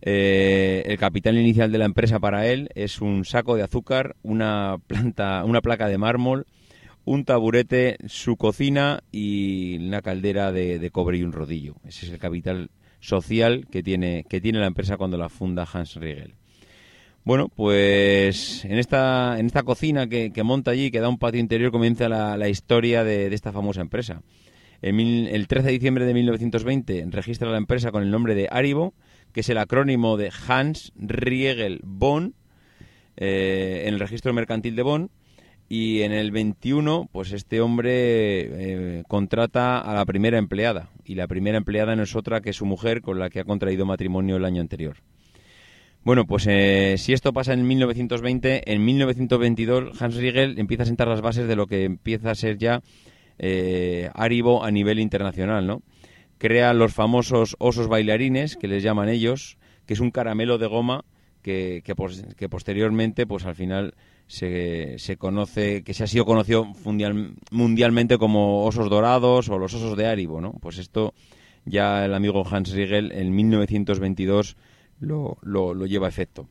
Eh, 0.00 0.82
el 0.86 0.96
capital 0.96 1.36
inicial 1.36 1.70
de 1.70 1.76
la 1.76 1.84
empresa 1.84 2.18
para 2.18 2.46
él 2.46 2.70
es 2.74 3.02
un 3.02 3.26
saco 3.26 3.54
de 3.54 3.64
azúcar, 3.64 4.16
una 4.22 4.78
planta, 4.86 5.44
una 5.44 5.60
placa 5.60 5.86
de 5.86 5.98
mármol, 5.98 6.46
un 7.04 7.26
taburete, 7.26 7.98
su 8.06 8.38
cocina 8.38 9.00
y 9.12 9.76
una 9.76 10.00
caldera 10.00 10.52
de, 10.52 10.78
de, 10.78 10.90
cobre 10.90 11.18
y 11.18 11.22
un 11.22 11.32
rodillo. 11.32 11.74
Ese 11.84 12.06
es 12.06 12.12
el 12.12 12.18
capital 12.18 12.70
social 12.98 13.66
que 13.70 13.82
tiene, 13.82 14.24
que 14.26 14.40
tiene 14.40 14.58
la 14.58 14.68
empresa 14.68 14.96
cuando 14.96 15.18
la 15.18 15.28
funda 15.28 15.68
Hans 15.70 15.96
Riegel. 15.96 16.34
Bueno, 17.26 17.48
pues 17.48 18.64
en 18.64 18.78
esta, 18.78 19.40
en 19.40 19.46
esta 19.46 19.64
cocina 19.64 20.06
que, 20.06 20.30
monta 20.44 20.70
allí, 20.70 20.92
que 20.92 21.00
da 21.00 21.08
un 21.08 21.18
patio 21.18 21.40
interior, 21.40 21.72
comienza 21.72 22.08
la, 22.08 22.48
historia 22.48 23.02
de, 23.02 23.34
esta 23.34 23.50
famosa 23.50 23.80
empresa. 23.80 24.22
En 24.80 25.00
el 25.00 25.48
13 25.48 25.66
de 25.66 25.72
diciembre 25.72 26.04
de 26.04 26.14
1920 26.14 27.04
registra 27.10 27.50
la 27.50 27.58
empresa 27.58 27.90
con 27.90 28.04
el 28.04 28.12
nombre 28.12 28.36
de 28.36 28.46
Aribo, 28.48 28.94
que 29.32 29.40
es 29.40 29.48
el 29.48 29.58
acrónimo 29.58 30.16
de 30.16 30.30
Hans 30.46 30.92
Riegel 30.94 31.80
Bonn, 31.82 32.36
eh, 33.16 33.86
en 33.86 33.94
el 33.94 33.98
registro 33.98 34.32
mercantil 34.32 34.76
de 34.76 34.82
Bonn. 34.82 35.10
Y 35.68 36.02
en 36.02 36.12
el 36.12 36.30
21, 36.30 37.08
pues 37.10 37.32
este 37.32 37.60
hombre 37.60 37.90
eh, 37.90 39.02
contrata 39.08 39.80
a 39.80 39.94
la 39.94 40.04
primera 40.04 40.38
empleada. 40.38 40.90
Y 41.04 41.16
la 41.16 41.26
primera 41.26 41.58
empleada 41.58 41.96
no 41.96 42.04
es 42.04 42.14
otra 42.14 42.40
que 42.40 42.52
su 42.52 42.66
mujer, 42.66 43.02
con 43.02 43.18
la 43.18 43.30
que 43.30 43.40
ha 43.40 43.44
contraído 43.44 43.84
matrimonio 43.84 44.36
el 44.36 44.44
año 44.44 44.60
anterior. 44.60 44.98
Bueno, 46.06 46.24
pues 46.24 46.46
eh, 46.48 46.94
si 46.98 47.12
esto 47.12 47.32
pasa 47.32 47.52
en 47.52 47.66
1920, 47.66 48.72
en 48.72 48.84
1922 48.84 50.00
Hans 50.00 50.14
Riegel 50.14 50.56
empieza 50.56 50.84
a 50.84 50.86
sentar 50.86 51.08
las 51.08 51.20
bases 51.20 51.48
de 51.48 51.56
lo 51.56 51.66
que 51.66 51.82
empieza 51.82 52.30
a 52.30 52.36
ser 52.36 52.58
ya 52.58 52.80
eh, 53.40 54.08
a 54.14 54.70
nivel 54.70 55.00
internacional, 55.00 55.66
¿no? 55.66 55.82
Crea 56.38 56.74
los 56.74 56.94
famosos 56.94 57.56
osos 57.58 57.88
bailarines, 57.88 58.56
que 58.56 58.68
les 58.68 58.84
llaman 58.84 59.08
ellos, 59.08 59.58
que 59.84 59.94
es 59.94 60.00
un 60.00 60.12
caramelo 60.12 60.58
de 60.58 60.68
goma 60.68 61.04
que, 61.42 61.82
que, 61.84 62.48
posteriormente, 62.48 63.26
pues 63.26 63.44
al 63.44 63.56
final 63.56 63.94
se, 64.28 65.00
se, 65.00 65.16
conoce, 65.16 65.82
que 65.82 65.92
se 65.92 66.04
ha 66.04 66.06
sido 66.06 66.24
conocido 66.24 66.68
mundialmente 67.50 68.16
como 68.16 68.64
osos 68.64 68.88
dorados 68.90 69.48
o 69.48 69.58
los 69.58 69.74
osos 69.74 69.96
de 69.96 70.06
Aribo, 70.06 70.40
¿no? 70.40 70.52
Pues 70.60 70.78
esto 70.78 71.14
ya 71.64 72.04
el 72.04 72.14
amigo 72.14 72.46
Hans 72.48 72.70
Riegel 72.70 73.10
en 73.10 73.34
1922 73.34 74.56
lo, 75.00 75.38
lo, 75.42 75.86
lleva 75.86 76.06
a 76.06 76.10
efecto. 76.10 76.48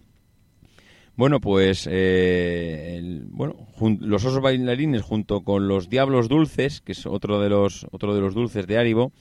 Bueno, 1.15 1.39
pues 1.39 1.87
eh, 1.89 3.21
bueno, 3.29 3.55
los 4.01 4.25
osos 4.25 4.41
bailarines 4.41 5.01
junto 5.01 5.41
con 5.41 5.67
los 5.67 5.89
diablos 5.89 6.27
dulces, 6.27 6.81
que 6.81 6.91
es 6.91 7.05
otro 7.05 7.39
de 7.39 7.49
los 7.49 7.87
otro 7.91 8.13
de 8.13 8.21
los 8.21 8.33
dulces 8.33 8.67
de 8.67 8.77
Aribo, 8.77 9.13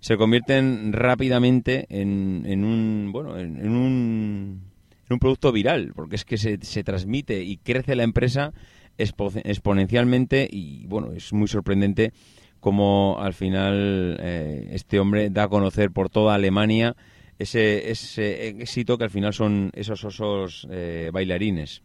se 0.00 0.16
convierten 0.16 0.92
rápidamente 0.92 1.86
en, 1.90 2.44
en 2.46 2.64
un 2.64 3.10
bueno 3.12 3.38
en, 3.38 3.68
un, 3.68 4.62
en, 5.08 5.12
un 5.12 5.18
producto 5.18 5.52
viral, 5.52 5.92
porque 5.94 6.16
es 6.16 6.24
que 6.24 6.38
se, 6.38 6.58
se 6.62 6.84
transmite 6.84 7.42
y 7.42 7.58
crece 7.58 7.96
la 7.96 8.04
empresa 8.04 8.54
exponencialmente 8.96 10.48
y 10.50 10.86
bueno 10.86 11.12
es 11.12 11.34
muy 11.34 11.48
sorprendente 11.48 12.14
cómo 12.60 13.18
al 13.20 13.34
final 13.34 14.16
eh, 14.20 14.70
este 14.72 14.98
hombre 14.98 15.28
da 15.28 15.44
a 15.44 15.48
conocer 15.48 15.90
por 15.90 16.08
toda 16.08 16.34
Alemania 16.34 16.96
ese, 17.38 17.90
ese 17.90 18.48
éxito 18.48 18.98
que 18.98 19.04
al 19.04 19.10
final 19.10 19.32
son 19.32 19.70
esos 19.74 20.04
osos 20.04 20.66
eh, 20.70 21.10
bailarines. 21.12 21.82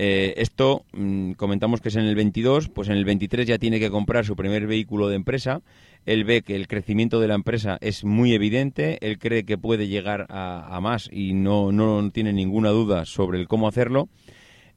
Eh, 0.00 0.34
esto 0.36 0.84
mm, 0.92 1.32
comentamos 1.32 1.80
que 1.80 1.88
es 1.88 1.96
en 1.96 2.04
el 2.04 2.14
22, 2.14 2.68
pues 2.68 2.88
en 2.88 2.96
el 2.96 3.04
23 3.04 3.46
ya 3.46 3.58
tiene 3.58 3.80
que 3.80 3.90
comprar 3.90 4.24
su 4.24 4.36
primer 4.36 4.66
vehículo 4.66 5.08
de 5.08 5.16
empresa. 5.16 5.60
Él 6.06 6.24
ve 6.24 6.42
que 6.42 6.54
el 6.54 6.68
crecimiento 6.68 7.20
de 7.20 7.28
la 7.28 7.34
empresa 7.34 7.78
es 7.80 8.04
muy 8.04 8.32
evidente, 8.32 8.98
él 9.00 9.18
cree 9.18 9.44
que 9.44 9.58
puede 9.58 9.88
llegar 9.88 10.26
a, 10.28 10.78
más 10.80 11.10
y 11.12 11.34
no, 11.34 11.72
no 11.72 12.10
tiene 12.12 12.32
ninguna 12.32 12.70
duda 12.70 13.04
sobre 13.06 13.40
el 13.40 13.48
cómo 13.48 13.66
hacerlo. 13.66 14.08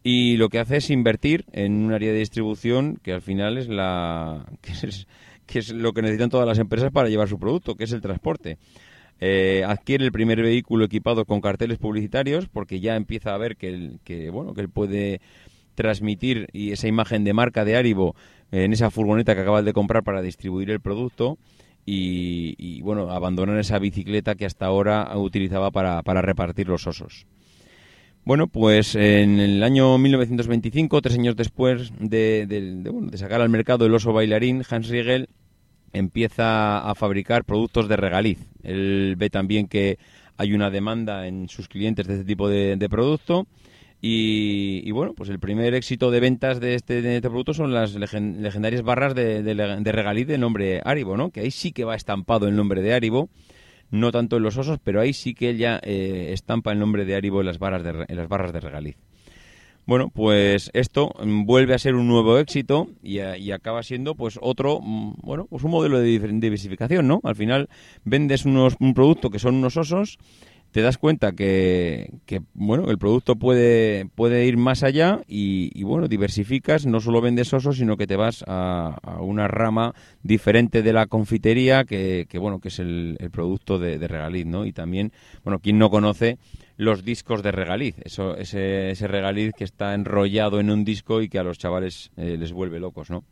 Y 0.04 0.38
lo 0.38 0.50
que 0.50 0.58
hace 0.58 0.78
es 0.78 0.90
invertir 0.90 1.46
en 1.52 1.74
un 1.86 1.94
área 1.94 2.12
de 2.12 2.18
distribución 2.18 3.00
que 3.04 3.14
al 3.14 3.22
final 3.22 3.60
es 3.60 3.70
la 3.70 4.48
que 5.46 5.60
es 5.60 5.72
lo 5.72 5.94
que 5.94 6.02
necesitan 6.02 6.32
todas 6.32 6.48
las 6.48 6.58
empresas 6.58 6.92
para 6.92 7.10
llevar 7.10 7.28
su 7.28 7.38
producto, 7.38 7.76
que 7.76 7.84
es 7.84 7.92
el 7.92 8.02
transporte. 8.02 8.58
Eh, 9.22 9.64
adquiere 9.68 10.04
el 10.04 10.12
primer 10.12 10.42
vehículo 10.42 10.86
equipado 10.86 11.26
con 11.26 11.42
carteles 11.42 11.78
publicitarios 11.78 12.48
porque 12.48 12.80
ya 12.80 12.96
empieza 12.96 13.34
a 13.34 13.38
ver 13.38 13.56
que, 13.56 13.92
que, 14.04 14.32
bueno, 14.32 14.54
que 14.54 14.62
él 14.62 14.70
puede 14.70 15.22
transmitir 15.76 16.48
y 16.54 16.72
esa 16.72 16.88
imagen 16.88 17.24
de 17.24 17.34
marca 17.34 17.64
de 17.64 17.76
Aribo 17.76 18.16
en 18.52 18.74
esa 18.74 18.92
furgoneta 18.92 19.36
que 19.36 19.42
acaba 19.42 19.62
de 19.62 19.74
comprar 19.74 20.04
para 20.04 20.22
distribuir 20.22 20.70
el 20.70 20.82
producto 20.82 21.38
y, 21.86 22.82
bueno, 22.82 23.10
abandonar 23.10 23.60
esa 23.60 23.80
bicicleta 23.80 24.36
que 24.36 24.46
hasta 24.46 24.66
ahora 24.66 25.12
utilizaba 25.18 25.72
para, 25.72 26.04
para 26.04 26.22
repartir 26.22 26.68
los 26.68 26.88
osos. 26.88 27.26
Bueno, 28.24 28.48
pues 28.48 28.96
en 28.96 29.40
el 29.40 29.64
año 29.64 29.98
1925, 29.98 31.02
tres 31.02 31.16
años 31.16 31.36
después 31.36 31.92
de, 32.00 33.10
sacar 33.16 33.42
al 33.42 33.50
mercado 33.50 33.86
el 33.86 33.96
oso 33.96 34.14
bailarín, 34.14 34.62
Hans 34.70 34.90
Riegel 34.90 35.28
empieza 35.94 36.80
a 36.80 36.96
fabricar 36.96 37.46
productos 37.46 37.88
de 37.88 37.98
regaliz. 37.98 38.40
Él 38.64 39.16
ve 39.18 39.30
también 39.30 39.68
que 39.68 39.98
hay 40.38 40.54
una 40.54 40.70
demanda 40.70 41.28
en 41.28 41.50
sus 41.50 41.68
clientes 41.68 42.08
de 42.08 42.14
este 42.14 42.26
tipo 42.26 42.50
de, 42.50 42.88
producto. 42.90 43.48
Y, 44.04 44.90
bueno, 44.92 45.14
pues 45.14 45.30
el 45.30 45.40
primer 45.40 45.76
éxito 45.76 46.10
de 46.10 46.20
ventas 46.20 46.60
de 46.60 46.74
este, 46.74 47.04
de 47.04 47.18
este 47.18 47.30
producto 47.30 47.54
son 47.54 47.72
las 47.72 47.94
legendarias 47.94 48.82
barras 48.82 49.14
de, 49.14 49.44
de, 49.44 49.92
regaliz 49.92 50.26
de 50.26 50.40
nombre 50.40 50.82
Aribo, 50.84 51.18
¿no? 51.18 51.30
Que 51.30 51.42
ahí 51.42 51.52
sí 51.52 51.72
que 51.72 51.84
va 51.84 51.96
estampado 51.96 52.48
el 52.48 52.56
nombre 52.56 52.82
de 52.82 52.94
Aribo 52.94 53.30
no 53.92 54.12
tanto 54.12 54.38
en 54.38 54.44
los 54.44 54.58
osos, 54.58 54.80
pero 54.84 55.02
ahí 55.02 55.14
sí 55.14 55.34
que 55.34 55.50
ella 55.50 55.80
eh, 55.84 56.30
estampa 56.32 56.72
el 56.72 56.80
nombre 56.80 57.06
de 57.06 57.14
Aribo 57.16 57.42
en 57.42 57.48
las, 57.48 57.60
barras 57.60 57.84
de, 57.84 58.06
en 58.08 58.16
las 58.16 58.28
barras 58.28 58.54
de 58.54 58.62
regaliz. 58.62 58.98
Bueno, 59.86 60.10
pues 60.10 60.70
esto 60.74 61.12
vuelve 61.46 61.74
a 61.74 61.80
ser 61.80 61.96
un 61.96 62.08
nuevo 62.08 62.38
éxito 62.38 62.88
y, 63.02 63.20
acaba 63.52 63.84
siendo 63.84 64.16
pues 64.16 64.40
otro, 64.42 64.80
mm, 64.82 65.16
bueno, 65.22 65.48
pues 65.50 65.64
un 65.64 65.72
modelo 65.72 66.00
de 66.00 66.06
diversificación, 66.06 67.08
¿no? 67.08 67.20
Al 67.24 67.36
final 67.36 67.70
vendes 68.04 68.46
unos, 68.46 68.76
un 68.80 68.94
producto 68.94 69.30
que 69.30 69.40
son 69.40 69.56
unos 69.56 69.78
osos 69.78 70.18
te 70.72 70.82
das 70.82 70.98
cuenta 70.98 71.34
que, 71.34 72.12
que, 72.26 72.42
bueno 72.54 72.90
el 72.90 72.98
producto 72.98 73.36
puede 73.36 74.06
puede 74.16 74.46
ir 74.46 74.58
más 74.58 74.84
allá 74.84 75.22
y, 75.28 75.84
bueno 75.84 76.08
diversificas 76.08 76.86
no 76.86 77.00
solo 77.02 77.22
vendes 77.22 77.54
osos 77.54 77.78
sino 77.78 77.98
que 77.98 78.08
te 78.08 78.16
vas 78.16 78.44
a, 78.48 78.98
una 79.20 79.48
rama 79.48 79.94
diferente 80.24 80.82
de 80.82 80.94
la 80.94 81.08
confitería 81.08 81.84
que, 81.84 82.26
que 82.30 82.40
bueno 82.40 82.60
que 82.60 82.70
es 82.70 82.80
el, 82.80 83.18
producto 83.32 83.80
de, 83.80 83.98
regaliz 84.08 84.46
no 84.46 84.66
y 84.66 84.72
también 84.72 85.12
bueno 85.44 85.60
quien 85.60 85.78
no 85.78 85.90
conoce 85.90 86.38
los 86.82 87.04
discos 87.04 87.44
de 87.44 87.52
regaliz 87.52 87.96
eso 88.04 88.36
ese, 88.38 88.94
regaliz 89.08 89.54
que 89.54 89.64
está 89.64 89.94
enrollado 89.94 90.60
en 90.60 90.70
un 90.70 90.84
disco 90.84 91.22
y 91.22 91.30
que 91.30 91.40
a 91.40 91.44
los 91.44 91.58
chavales 91.58 92.12
eh, 92.18 92.38
les 92.38 92.52
vuelve 92.52 92.80
locos 92.80 93.10
no 93.10 93.24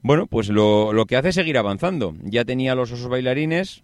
bueno, 0.00 0.28
pues 0.28 0.48
lo, 0.48 0.92
lo 0.92 1.06
que 1.06 1.16
hace 1.16 1.30
es 1.30 1.34
seguir 1.34 1.58
avanzando. 1.58 2.14
Ya 2.22 2.44
tenía 2.44 2.76
los 2.76 2.92
osos 2.92 3.08
bailarines, 3.08 3.82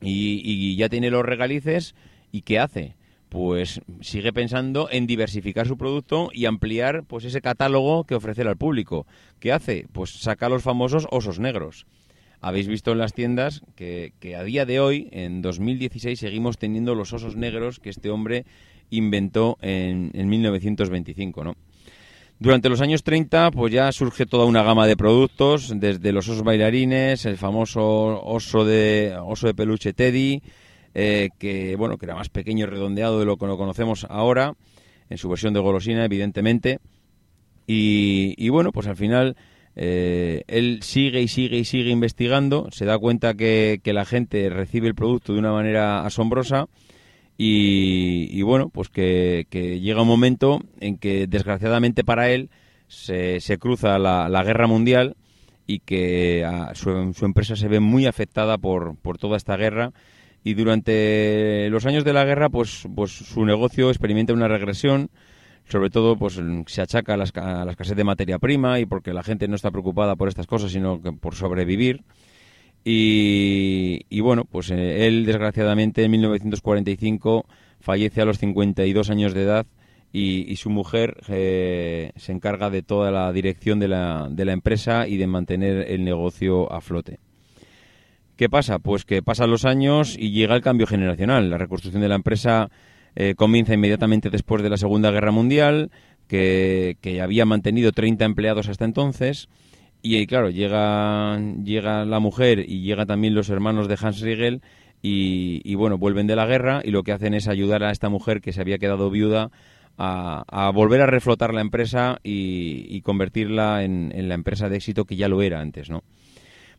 y, 0.00 0.76
ya 0.76 0.88
tiene 0.88 1.10
los 1.10 1.24
regalices 1.24 1.94
y 2.32 2.42
¿qué 2.42 2.58
hace? 2.58 2.96
Pues 3.28 3.80
sigue 4.00 4.32
pensando 4.32 4.88
en 4.90 5.06
diversificar 5.06 5.66
su 5.66 5.76
producto 5.76 6.30
y 6.32 6.46
ampliar 6.46 7.04
pues 7.04 7.24
ese 7.24 7.42
catálogo 7.42 8.04
que 8.04 8.14
ofrecer 8.14 8.48
al 8.48 8.56
público. 8.56 9.06
¿Qué 9.38 9.52
hace? 9.52 9.86
Pues 9.92 10.10
saca 10.10 10.48
los 10.48 10.62
famosos 10.62 11.06
osos 11.10 11.38
negros. 11.38 11.86
Habéis 12.40 12.68
visto 12.68 12.92
en 12.92 12.98
las 12.98 13.14
tiendas 13.14 13.62
que, 13.74 14.12
a 14.36 14.42
día 14.44 14.64
de 14.64 14.80
hoy, 14.80 15.08
en 15.12 15.42
2016, 15.42 16.18
seguimos 16.18 16.58
teniendo 16.58 16.94
los 16.94 17.12
osos 17.12 17.36
negros 17.36 17.80
que 17.80 17.90
este 17.90 18.10
hombre 18.10 18.44
inventó 18.90 19.58
en, 19.60 20.10
en 20.14 20.28
1925, 20.28 21.44
¿no? 21.44 21.54
Durante 22.40 22.68
los 22.68 22.80
años 22.80 23.02
30, 23.02 23.50
pues 23.50 23.72
ya 23.72 23.90
surge 23.90 24.24
toda 24.24 24.44
una 24.44 24.62
gama 24.62 24.86
de 24.86 24.96
productos, 24.96 25.72
desde 25.74 26.12
los 26.12 26.28
osos 26.28 26.44
bailarines, 26.44 27.26
el 27.26 27.36
famoso 27.36 28.22
oso 28.24 28.64
de, 28.64 29.16
oso 29.20 29.48
de 29.48 29.54
peluche 29.54 29.92
Teddy, 29.92 30.40
eh, 30.94 31.30
que 31.36 31.74
bueno, 31.74 31.98
que 31.98 32.06
era 32.06 32.14
más 32.14 32.28
pequeño 32.28 32.64
y 32.64 32.68
redondeado 32.68 33.18
de 33.18 33.24
lo 33.24 33.38
que 33.38 33.46
lo 33.46 33.58
conocemos 33.58 34.06
ahora, 34.08 34.54
en 35.10 35.18
su 35.18 35.28
versión 35.28 35.52
de 35.52 35.58
golosina, 35.58 36.04
evidentemente. 36.04 36.78
Y, 37.66 38.48
bueno, 38.48 38.72
pues 38.72 38.86
al 38.86 38.96
final 38.96 39.36
eh, 39.80 40.42
él 40.48 40.80
sigue 40.82 41.22
y 41.22 41.28
sigue 41.28 41.58
y 41.58 41.64
sigue 41.64 41.90
investigando, 41.90 42.68
se 42.72 42.84
da 42.84 42.98
cuenta 42.98 43.34
que, 43.34 43.80
que 43.84 43.92
la 43.92 44.04
gente 44.04 44.50
recibe 44.50 44.88
el 44.88 44.96
producto 44.96 45.32
de 45.32 45.38
una 45.38 45.52
manera 45.52 46.04
asombrosa 46.04 46.66
y, 47.40 48.42
bueno, 48.42 48.68
pues 48.68 48.88
que, 48.88 49.46
llega 49.80 50.02
un 50.02 50.08
momento 50.08 50.60
en 50.80 50.98
que 50.98 51.28
desgraciadamente 51.28 52.02
para 52.02 52.30
él 52.30 52.50
se, 52.88 53.38
se 53.38 53.58
cruza 53.58 54.00
la, 54.00 54.42
guerra 54.42 54.66
mundial 54.66 55.14
y 55.64 55.78
que 55.78 56.44
su, 56.74 56.90
empresa 57.24 57.54
se 57.54 57.68
ve 57.68 57.78
muy 57.78 58.06
afectada 58.06 58.58
por, 58.58 58.96
por 58.96 59.18
toda 59.18 59.36
esta 59.36 59.56
guerra. 59.56 59.92
Y 60.42 60.54
durante 60.54 61.68
los 61.70 61.86
años 61.86 62.02
de 62.04 62.12
la 62.12 62.24
guerra 62.24 62.48
pues, 62.48 62.88
pues 62.96 63.12
su 63.12 63.44
negocio 63.44 63.90
experimenta 63.90 64.32
una 64.32 64.48
regresión 64.48 65.08
sobre 65.68 65.90
todo 65.90 66.16
pues 66.16 66.40
se 66.66 66.80
achaca 66.80 67.14
a 67.14 67.16
la, 67.16 67.24
a 67.34 67.64
la 67.64 67.70
escasez 67.70 67.96
de 67.96 68.04
materia 68.04 68.38
prima 68.38 68.80
y 68.80 68.86
porque 68.86 69.12
la 69.12 69.22
gente 69.22 69.48
no 69.48 69.56
está 69.56 69.70
preocupada 69.70 70.16
por 70.16 70.28
estas 70.28 70.46
cosas 70.46 70.72
sino 70.72 71.00
que 71.02 71.12
por 71.12 71.34
sobrevivir 71.34 72.04
y, 72.84 74.20
bueno, 74.20 74.44
pues 74.44 74.70
eh, 74.70 75.06
él 75.06 75.26
desgraciadamente 75.26 76.04
en 76.04 76.10
1945 76.10 77.46
fallece 77.80 78.22
a 78.22 78.24
los 78.24 78.38
52 78.38 79.10
años 79.10 79.34
de 79.34 79.42
edad 79.42 79.66
y, 80.10 80.56
su 80.56 80.70
mujer 80.70 81.18
eh, 81.28 82.12
se 82.16 82.32
encarga 82.32 82.70
de 82.70 82.82
toda 82.82 83.10
la 83.10 83.30
dirección 83.32 83.78
de 83.78 83.88
la, 83.88 84.28
de 84.30 84.44
la 84.46 84.52
empresa 84.52 85.06
y 85.06 85.18
de 85.18 85.26
mantener 85.26 85.90
el 85.90 86.02
negocio 86.02 86.72
a 86.72 86.80
flote. 86.80 87.18
¿Qué 88.36 88.48
pasa? 88.48 88.78
Pues 88.78 89.04
que 89.04 89.22
pasan 89.22 89.50
los 89.50 89.64
años 89.64 90.16
y 90.18 90.30
llega 90.30 90.54
el 90.54 90.62
cambio 90.62 90.86
generacional. 90.86 91.50
La 91.50 91.58
reconstrucción 91.58 92.00
de 92.00 92.08
la 92.08 92.14
empresa 92.14 92.70
eh, 93.20 93.34
comienza 93.36 93.74
inmediatamente 93.74 94.30
después 94.30 94.62
de 94.62 94.70
la 94.70 94.78
Segunda 94.78 95.10
Guerra 95.10 95.32
Mundial, 95.32 95.90
que, 96.28 96.96
que 97.00 97.20
había 97.20 97.44
mantenido 97.44 97.92
30 97.92 98.24
empleados 98.24 98.68
hasta 98.68 98.84
entonces 98.84 99.48
y 100.02 100.26
claro, 100.26 100.50
llega, 100.50 101.38
llega 101.64 102.04
la 102.04 102.20
mujer 102.20 102.60
y 102.60 102.82
llega 102.82 103.04
también 103.04 103.34
los 103.34 103.50
hermanos 103.50 103.88
de 103.88 103.98
Hans 104.00 104.20
Riegel 104.20 104.62
y, 105.00 105.74
bueno, 105.76 105.98
vuelven 105.98 106.26
de 106.26 106.36
la 106.36 106.46
guerra 106.46 106.82
y 106.84 106.90
lo 106.90 107.02
que 107.02 107.12
hacen 107.12 107.34
es 107.34 107.48
ayudar 107.48 107.84
a 107.84 107.90
esta 107.90 108.08
mujer 108.08 108.40
que 108.40 108.52
se 108.52 108.60
había 108.60 108.78
quedado 108.78 109.10
viuda 109.10 109.50
a, 109.96 110.70
volver 110.72 111.00
a 111.00 111.06
reflotar 111.06 111.52
la 111.52 111.60
empresa 111.60 112.18
y, 112.22 113.00
convertirla 113.02 113.82
en, 113.84 114.28
la 114.28 114.34
empresa 114.34 114.68
de 114.68 114.76
éxito 114.76 115.04
que 115.04 115.16
ya 115.16 115.28
lo 115.28 115.42
era 115.42 115.60
antes, 115.60 115.90
¿no? 115.90 116.02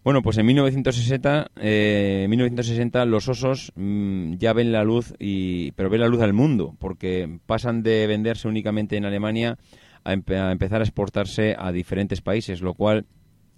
Bueno, 0.02 0.22
pues 0.22 0.38
en 0.38 0.46
1960, 0.46 1.52
eh, 1.58 2.26
1960 2.30 3.04
los 3.06 3.28
osos 3.28 3.74
mm, 3.76 4.36
ya 4.36 4.54
ven 4.54 4.72
la 4.72 4.84
luz, 4.84 5.14
y, 5.20 5.72
pero 5.74 5.90
ven 5.90 6.00
la 6.00 6.08
luz 6.08 6.22
al 6.22 6.34
mundo, 6.34 6.76
porque 6.80 7.40
pasan 7.46 7.84
de 7.84 8.08
venderse 8.08 8.48
únicamente 8.48 8.96
en 8.96 9.06
Alemania 9.06 9.58
a, 10.06 10.14
empezar 10.14 10.80
a 10.80 10.86
exportarse 10.86 11.56
a 11.60 11.74
diferentes 11.74 12.22
países, 12.22 12.62
lo 12.62 12.74
cual 12.74 13.06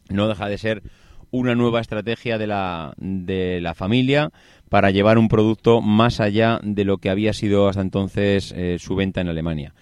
no 0.10 0.28
deja 0.28 0.50
de 0.50 0.58
ser 0.58 0.82
una 1.30 1.54
nueva 1.54 1.80
estrategia 1.80 2.40
de 2.40 2.48
la, 2.48 2.94
de 2.98 3.62
la 3.62 3.76
familia 3.76 4.32
para 4.68 4.90
llevar 4.90 5.20
un 5.20 5.28
producto 5.28 5.80
más 5.82 6.20
allá 6.20 6.60
de 6.64 6.86
lo 6.86 6.98
que 6.98 7.10
había 7.10 7.34
sido 7.34 7.70
hasta 7.70 7.82
entonces 7.82 8.52
eh, 8.58 8.78
su 8.80 8.96
venta 8.96 9.22
en 9.22 9.30
Alemania. 9.30 9.74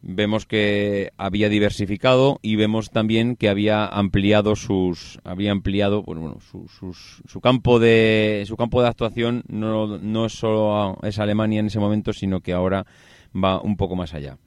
Vemos 0.00 0.46
que 0.46 1.10
había 1.16 1.48
diversificado 1.48 2.38
y 2.40 2.54
vemos 2.56 2.90
también 2.90 3.34
que 3.34 3.48
había 3.48 3.84
ampliado 3.84 4.54
sus 4.54 5.18
había 5.24 5.50
ampliado 5.50 6.02
bueno, 6.02 6.38
su, 6.40 6.68
su, 6.68 7.40
campo 7.40 7.80
de 7.80 8.44
su 8.46 8.56
campo 8.56 8.80
de 8.80 8.88
actuación 8.88 9.42
no, 9.48 9.98
no 9.98 10.28
solo 10.28 10.98
es 11.02 11.18
Alemania 11.18 11.58
en 11.58 11.66
ese 11.66 11.80
momento 11.80 12.12
sino 12.12 12.40
que 12.40 12.52
ahora 12.52 12.86
va 13.34 13.60
un 13.60 13.76
poco 13.76 13.96
más 13.96 14.14
allá. 14.14 14.38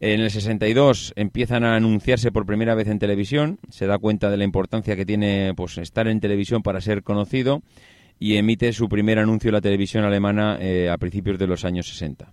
En 0.00 0.20
el 0.20 0.32
62 0.32 1.12
empiezan 1.14 1.62
a 1.62 1.76
anunciarse 1.76 2.32
por 2.32 2.44
primera 2.44 2.74
vez 2.74 2.88
en 2.88 2.98
televisión, 2.98 3.60
se 3.68 3.86
da 3.86 3.98
cuenta 3.98 4.30
de 4.30 4.36
la 4.36 4.42
importancia 4.42 4.96
que 4.96 5.06
tiene 5.06 5.52
pues, 5.54 5.78
estar 5.78 6.08
en 6.08 6.18
televisión 6.18 6.62
para 6.64 6.80
ser 6.80 7.04
conocido 7.04 7.62
y 8.18 8.36
emite 8.36 8.72
su 8.72 8.88
primer 8.88 9.20
anuncio 9.20 9.50
en 9.50 9.54
la 9.54 9.60
televisión 9.60 10.04
alemana 10.04 10.58
eh, 10.60 10.90
a 10.90 10.98
principios 10.98 11.38
de 11.38 11.46
los 11.46 11.64
años 11.64 11.86
60. 11.86 12.32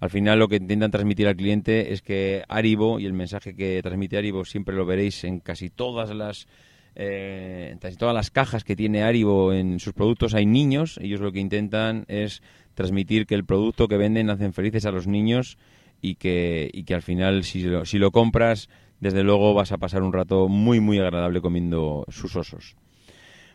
Al 0.00 0.10
final 0.10 0.38
lo 0.38 0.48
que 0.48 0.56
intentan 0.56 0.90
transmitir 0.90 1.26
al 1.26 1.36
cliente 1.36 1.92
es 1.92 2.02
que 2.02 2.44
Aribo 2.48 3.00
y 3.00 3.06
el 3.06 3.12
mensaje 3.12 3.54
que 3.54 3.80
transmite 3.82 4.16
Aribo 4.16 4.44
siempre 4.44 4.76
lo 4.76 4.86
veréis 4.86 5.24
en 5.24 5.40
casi 5.40 5.70
todas 5.70 6.10
las 6.14 6.46
eh, 6.94 7.76
casi 7.80 7.96
todas 7.96 8.14
las 8.14 8.30
cajas 8.30 8.64
que 8.64 8.74
tiene 8.74 9.02
Aribo 9.02 9.52
en 9.52 9.78
sus 9.80 9.92
productos 9.92 10.34
hay 10.34 10.46
niños. 10.46 10.98
Ellos 11.00 11.20
lo 11.20 11.32
que 11.32 11.40
intentan 11.40 12.04
es 12.08 12.42
transmitir 12.74 13.26
que 13.26 13.34
el 13.34 13.44
producto 13.44 13.88
que 13.88 13.96
venden 13.96 14.30
hacen 14.30 14.52
felices 14.52 14.84
a 14.86 14.90
los 14.90 15.06
niños 15.06 15.58
y 16.00 16.16
que, 16.16 16.70
y 16.72 16.84
que 16.84 16.94
al 16.94 17.02
final 17.02 17.44
si 17.44 17.62
lo, 17.62 17.84
si 17.84 17.98
lo 17.98 18.10
compras, 18.10 18.68
desde 19.00 19.22
luego 19.22 19.54
vas 19.54 19.72
a 19.72 19.78
pasar 19.78 20.02
un 20.02 20.12
rato 20.12 20.48
muy, 20.48 20.80
muy 20.80 20.98
agradable 20.98 21.40
comiendo 21.40 22.04
sus 22.08 22.36
osos. 22.36 22.76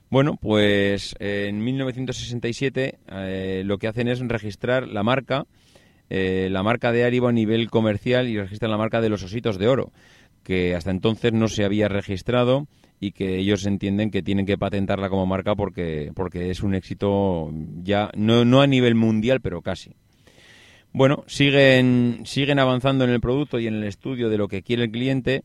Bueno, 0.09 0.37
pues 0.39 1.15
en 1.19 1.63
1967 1.63 2.99
eh, 3.09 3.63
lo 3.65 3.77
que 3.77 3.87
hacen 3.87 4.07
es 4.07 4.19
registrar 4.19 4.87
la 4.87 5.03
marca, 5.03 5.45
eh, 6.09 6.49
la 6.51 6.63
marca 6.63 6.91
de 6.91 7.03
Aribo 7.03 7.27
a 7.27 7.31
nivel 7.31 7.69
comercial 7.69 8.27
y 8.27 8.39
registran 8.39 8.71
la 8.71 8.77
marca 8.77 9.01
de 9.01 9.09
los 9.09 9.23
ositos 9.23 9.57
de 9.57 9.67
oro, 9.67 9.91
que 10.43 10.75
hasta 10.75 10.91
entonces 10.91 11.33
no 11.33 11.47
se 11.47 11.65
había 11.65 11.87
registrado 11.87 12.67
y 12.99 13.11
que 13.11 13.37
ellos 13.37 13.65
entienden 13.65 14.11
que 14.11 14.21
tienen 14.21 14.45
que 14.45 14.57
patentarla 14.57 15.09
como 15.09 15.25
marca 15.25 15.55
porque, 15.55 16.11
porque 16.15 16.49
es 16.49 16.63
un 16.63 16.75
éxito 16.75 17.51
ya, 17.81 18.09
no, 18.15 18.45
no 18.45 18.61
a 18.61 18.67
nivel 18.67 18.95
mundial, 18.95 19.41
pero 19.41 19.61
casi. 19.61 19.95
Bueno, 20.91 21.23
siguen, 21.27 22.21
siguen 22.23 22.59
avanzando 22.59 23.03
en 23.03 23.09
el 23.09 23.19
producto 23.19 23.59
y 23.59 23.67
en 23.67 23.73
el 23.75 23.83
estudio 23.83 24.29
de 24.29 24.37
lo 24.37 24.47
que 24.47 24.61
quiere 24.61 24.83
el 24.83 24.91
cliente 24.91 25.43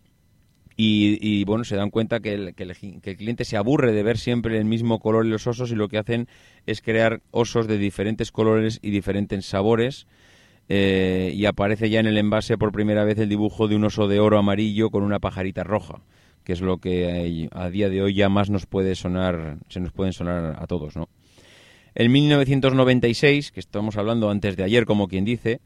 y, 0.81 1.42
bueno, 1.42 1.64
se 1.64 1.75
dan 1.75 1.90
cuenta 1.90 2.21
que 2.21 2.35
el, 2.35 2.55
que, 2.55 2.62
el, 2.62 3.16
cliente 3.16 3.44
se 3.44 3.57
aburre 3.57 3.90
de 3.92 4.05
ver 4.05 4.16
siempre 4.16 4.57
el 4.59 4.64
mismo 4.64 5.01
color 5.01 5.25
en 5.25 5.33
los 5.33 5.49
osos 5.49 5.73
y 5.73 5.75
lo 5.75 5.88
que 5.88 5.99
hacen 5.99 6.29
es 6.66 6.81
crear 6.83 7.21
osos 7.33 7.66
de 7.66 7.79
diferentes 7.79 8.31
colores 8.31 8.79
y 8.81 8.90
diferentes 8.90 9.44
sabores 9.44 10.07
eh, 10.69 11.33
y 11.35 11.47
aparece 11.47 11.89
ya 11.89 12.01
en 12.01 12.07
el 12.07 12.19
envase 12.19 12.59
por 12.59 12.73
primera 12.73 13.05
vez 13.05 13.19
el 13.19 13.29
dibujo 13.29 13.69
de 13.69 13.77
un 13.77 13.85
oso 13.85 14.07
de 14.09 14.21
oro 14.21 14.39
amarillo 14.39 14.91
con 14.91 15.03
una 15.03 15.19
pajarita 15.19 15.65
roja, 15.65 16.03
que 16.45 16.53
es 16.53 16.61
lo 16.61 16.79
que 16.79 17.49
a 17.53 17.71
día 17.71 17.89
de 17.89 18.03
hoy 18.03 18.15
ya 18.15 18.29
más 18.29 18.51
nos 18.51 18.67
puede 18.67 18.95
sonar, 18.95 19.59
se 19.69 19.81
nos 19.81 19.93
pueden 19.93 20.13
sonar 20.13 20.57
a 20.59 20.67
todos, 20.67 20.97
¿no? 20.97 21.09
En 21.95 22.13
1996, 22.13 23.51
que 23.51 23.61
estamos 23.61 23.97
hablando 23.97 24.31
antes 24.31 24.57
de 24.57 24.63
ayer, 24.63 24.85
como 24.85 25.09
quien 25.09 25.25
dice, 25.25 25.61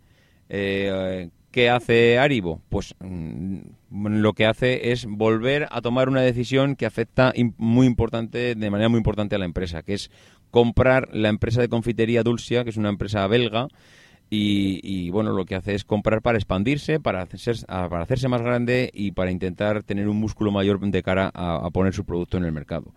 eh, 0.49 1.29
¿qué 1.51 1.69
hace 1.69 2.19
Aribo? 2.19 2.63
Pues 2.69 2.95
mm, 3.01 3.59
lo 3.91 4.33
que 4.33 4.47
hace 4.47 4.93
es 4.93 5.05
volver 5.07 5.69
a 5.71 5.83
tomar 5.83 6.09
una 6.09 6.23
decisión 6.23 6.75
que 6.75 6.87
afecta 6.87 7.33
muy 7.59 7.87
importante, 7.87 8.55
de 8.55 8.71
manera 8.71 8.89
muy 8.89 8.99
importante 8.99 9.35
a 9.35 9.39
la 9.39 9.45
empresa, 9.45 9.83
que 9.83 9.95
es 9.95 10.11
comprar 10.51 11.09
la 11.13 11.29
empresa 11.29 11.61
de 11.61 11.69
confitería 11.69 12.23
Dulcia, 12.23 12.65
que 12.65 12.71
es 12.71 12.77
una 12.77 12.89
empresa 12.89 13.27
belga, 13.27 13.69
y, 14.35 15.11
bueno, 15.11 15.33
lo 15.33 15.45
que 15.45 15.55
hace 15.55 15.75
es 15.75 15.85
comprar 15.85 16.23
para 16.23 16.39
expandirse, 16.39 16.99
para 16.99 17.21
hacerse, 17.21 17.67
para 17.67 18.01
hacerse 18.01 18.29
más 18.29 18.41
grande 18.41 18.91
y 18.95 19.13
para 19.13 19.31
intentar 19.31 19.83
tener 19.83 20.09
un 20.09 20.17
músculo 20.17 20.51
mayor 20.51 20.81
de 20.81 21.03
cara 21.03 21.31
a, 21.35 21.69
poner 21.71 21.93
su 21.93 22.07
producto 22.07 22.39
en 22.39 22.45
el 22.45 22.53
mercado. 22.53 22.95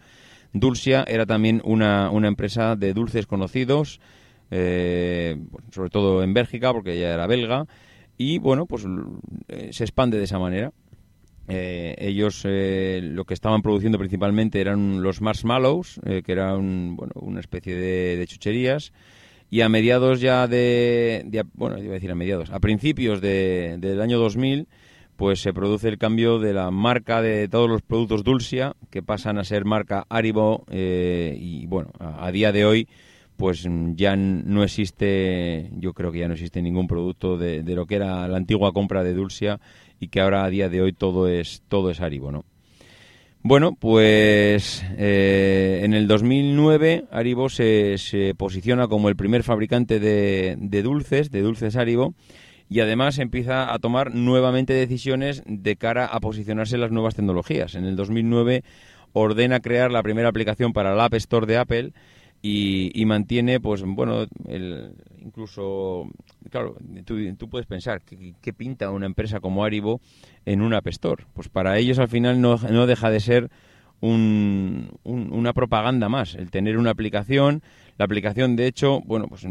Dulcia 0.53 1.03
era 1.05 1.25
también 1.25 1.61
una, 1.65 2.09
una 2.09 2.29
empresa 2.29 2.77
de 2.77 2.93
dulces 2.93 3.27
conocidos, 3.27 3.99
eh, 4.49 5.37
sobre 5.71 5.89
todo 5.89 6.23
en 6.23 6.33
Bélgica, 6.33 6.71
porque 6.71 6.93
ella 6.93 7.13
era 7.13 7.27
belga, 7.27 7.65
y 8.17 8.37
bueno, 8.37 8.65
pues 8.65 8.85
eh, 9.49 9.73
se 9.73 9.83
expande 9.83 10.17
de 10.17 10.23
esa 10.23 10.39
manera. 10.39 10.71
Eh, 11.49 11.95
ellos 11.99 12.45
lo 12.45 13.25
que 13.25 13.33
estaban 13.33 13.61
produciendo 13.61 13.99
principalmente 13.99 14.61
eran 14.61 15.03
los 15.03 15.19
marshmallows, 15.19 15.99
que 16.05 16.31
eran 16.31 16.95
bueno, 16.95 17.11
una 17.15 17.41
especie 17.41 17.75
de 17.75 18.25
chucherías, 18.25 18.93
y 19.55 19.61
a 19.61 19.69
mediados 19.69 20.19
ya 20.19 20.49
de, 20.49 21.45
bueno, 21.53 21.77
iba 21.77 21.91
a 21.91 21.93
decir 21.93 22.11
a 22.11 22.15
mediados, 22.15 22.49
a 22.49 22.59
principios 22.59 23.21
de, 23.21 23.77
del 23.79 24.01
año 24.01 24.19
2000, 24.19 24.67
pues 25.15 25.39
se 25.39 25.53
produce 25.53 25.87
el 25.87 25.97
cambio 25.97 26.39
de 26.39 26.53
la 26.53 26.71
marca 26.71 27.21
de 27.21 27.47
todos 27.47 27.69
los 27.69 27.81
productos 27.81 28.25
Dulcia, 28.25 28.75
que 28.89 29.01
pasan 29.01 29.37
a 29.37 29.45
ser 29.45 29.63
marca 29.63 30.05
Haribo, 30.09 30.65
eh, 30.69 31.37
y 31.39 31.67
bueno, 31.67 31.91
a, 31.99 32.29
día 32.33 32.51
de 32.51 32.65
hoy, 32.65 32.89
pues 33.37 33.65
ya 33.95 34.17
no 34.17 34.61
existe, 34.61 35.69
yo 35.77 35.93
creo 35.93 36.11
que 36.11 36.19
ya 36.19 36.27
no 36.27 36.33
existe 36.33 36.61
ningún 36.61 36.87
producto 36.87 37.37
de, 37.37 37.63
de 37.63 37.75
lo 37.75 37.85
que 37.85 37.95
era 37.95 38.27
la 38.27 38.35
antigua 38.35 38.73
compra 38.73 39.05
de 39.05 39.13
Dulcia, 39.13 39.61
y 40.01 40.09
que 40.09 40.19
ahora 40.19 40.43
a 40.43 40.49
día 40.49 40.67
de 40.67 40.81
hoy 40.81 40.91
todo 40.91 41.29
es, 41.29 41.63
todo 41.69 41.91
es 41.91 42.01
Haribo, 42.01 42.29
¿no? 42.29 42.43
Bueno, 43.47 43.75
pues 43.79 44.83
eh, 44.97 45.81
en 45.83 45.93
el 45.93 46.07
2009 46.07 47.05
Aribo 47.11 47.47
se, 47.49 47.99
se, 47.99 48.33
posiciona 48.33 48.87
como 48.87 49.07
el 49.07 49.15
primer 49.15 49.43
fabricante 49.43 49.99
de, 49.99 50.81
dulces, 50.81 51.29
de 51.29 51.41
dulces 51.41 51.75
Aribo, 51.75 52.15
y 52.69 52.79
además 52.79 53.19
empieza 53.19 53.71
a 53.71 53.77
tomar 53.77 54.15
nuevamente 54.15 54.73
decisiones 54.73 55.43
de 55.45 55.75
cara 55.75 56.07
a 56.07 56.19
posicionarse 56.21 56.73
en 56.73 56.81
las 56.81 56.89
nuevas 56.89 57.13
tecnologías. 57.13 57.75
En 57.75 57.85
el 57.85 57.95
2009 57.95 58.63
ordena 59.13 59.59
crear 59.59 59.91
la 59.91 60.01
primera 60.01 60.29
aplicación 60.29 60.73
para 60.73 60.93
el 60.93 60.99
App 60.99 61.13
Store 61.13 61.45
de 61.45 61.57
Apple 61.57 61.93
y, 62.47 63.05
mantiene, 63.05 63.59
pues 63.59 63.81
bueno, 63.83 64.27
el, 64.47 64.93
incluso, 65.19 66.07
claro, 66.51 66.77
tú, 67.03 67.49
puedes 67.49 67.65
pensar, 67.65 68.03
¿qué, 68.03 68.53
pinta 68.53 68.91
una 68.91 69.07
empresa 69.07 69.39
como 69.39 69.65
Aribo 69.65 69.99
en 70.45 70.61
un 70.61 70.75
App? 70.75 70.85
Pues 71.33 71.49
para 71.49 71.79
ellos 71.79 71.97
al 71.97 72.07
final 72.07 72.39
no, 72.39 72.57
no 72.57 72.85
deja 72.85 73.09
de 73.09 73.19
ser 73.19 73.49
un, 73.99 74.91
una 75.03 75.53
propaganda 75.53 76.07
más, 76.07 76.35
el 76.35 76.51
tener 76.51 76.77
una 76.77 76.91
aplicación. 76.91 77.63
La 77.97 78.05
aplicación, 78.05 78.55
de 78.55 78.67
hecho, 78.67 79.01
bueno, 79.05 79.27
pues 79.27 79.47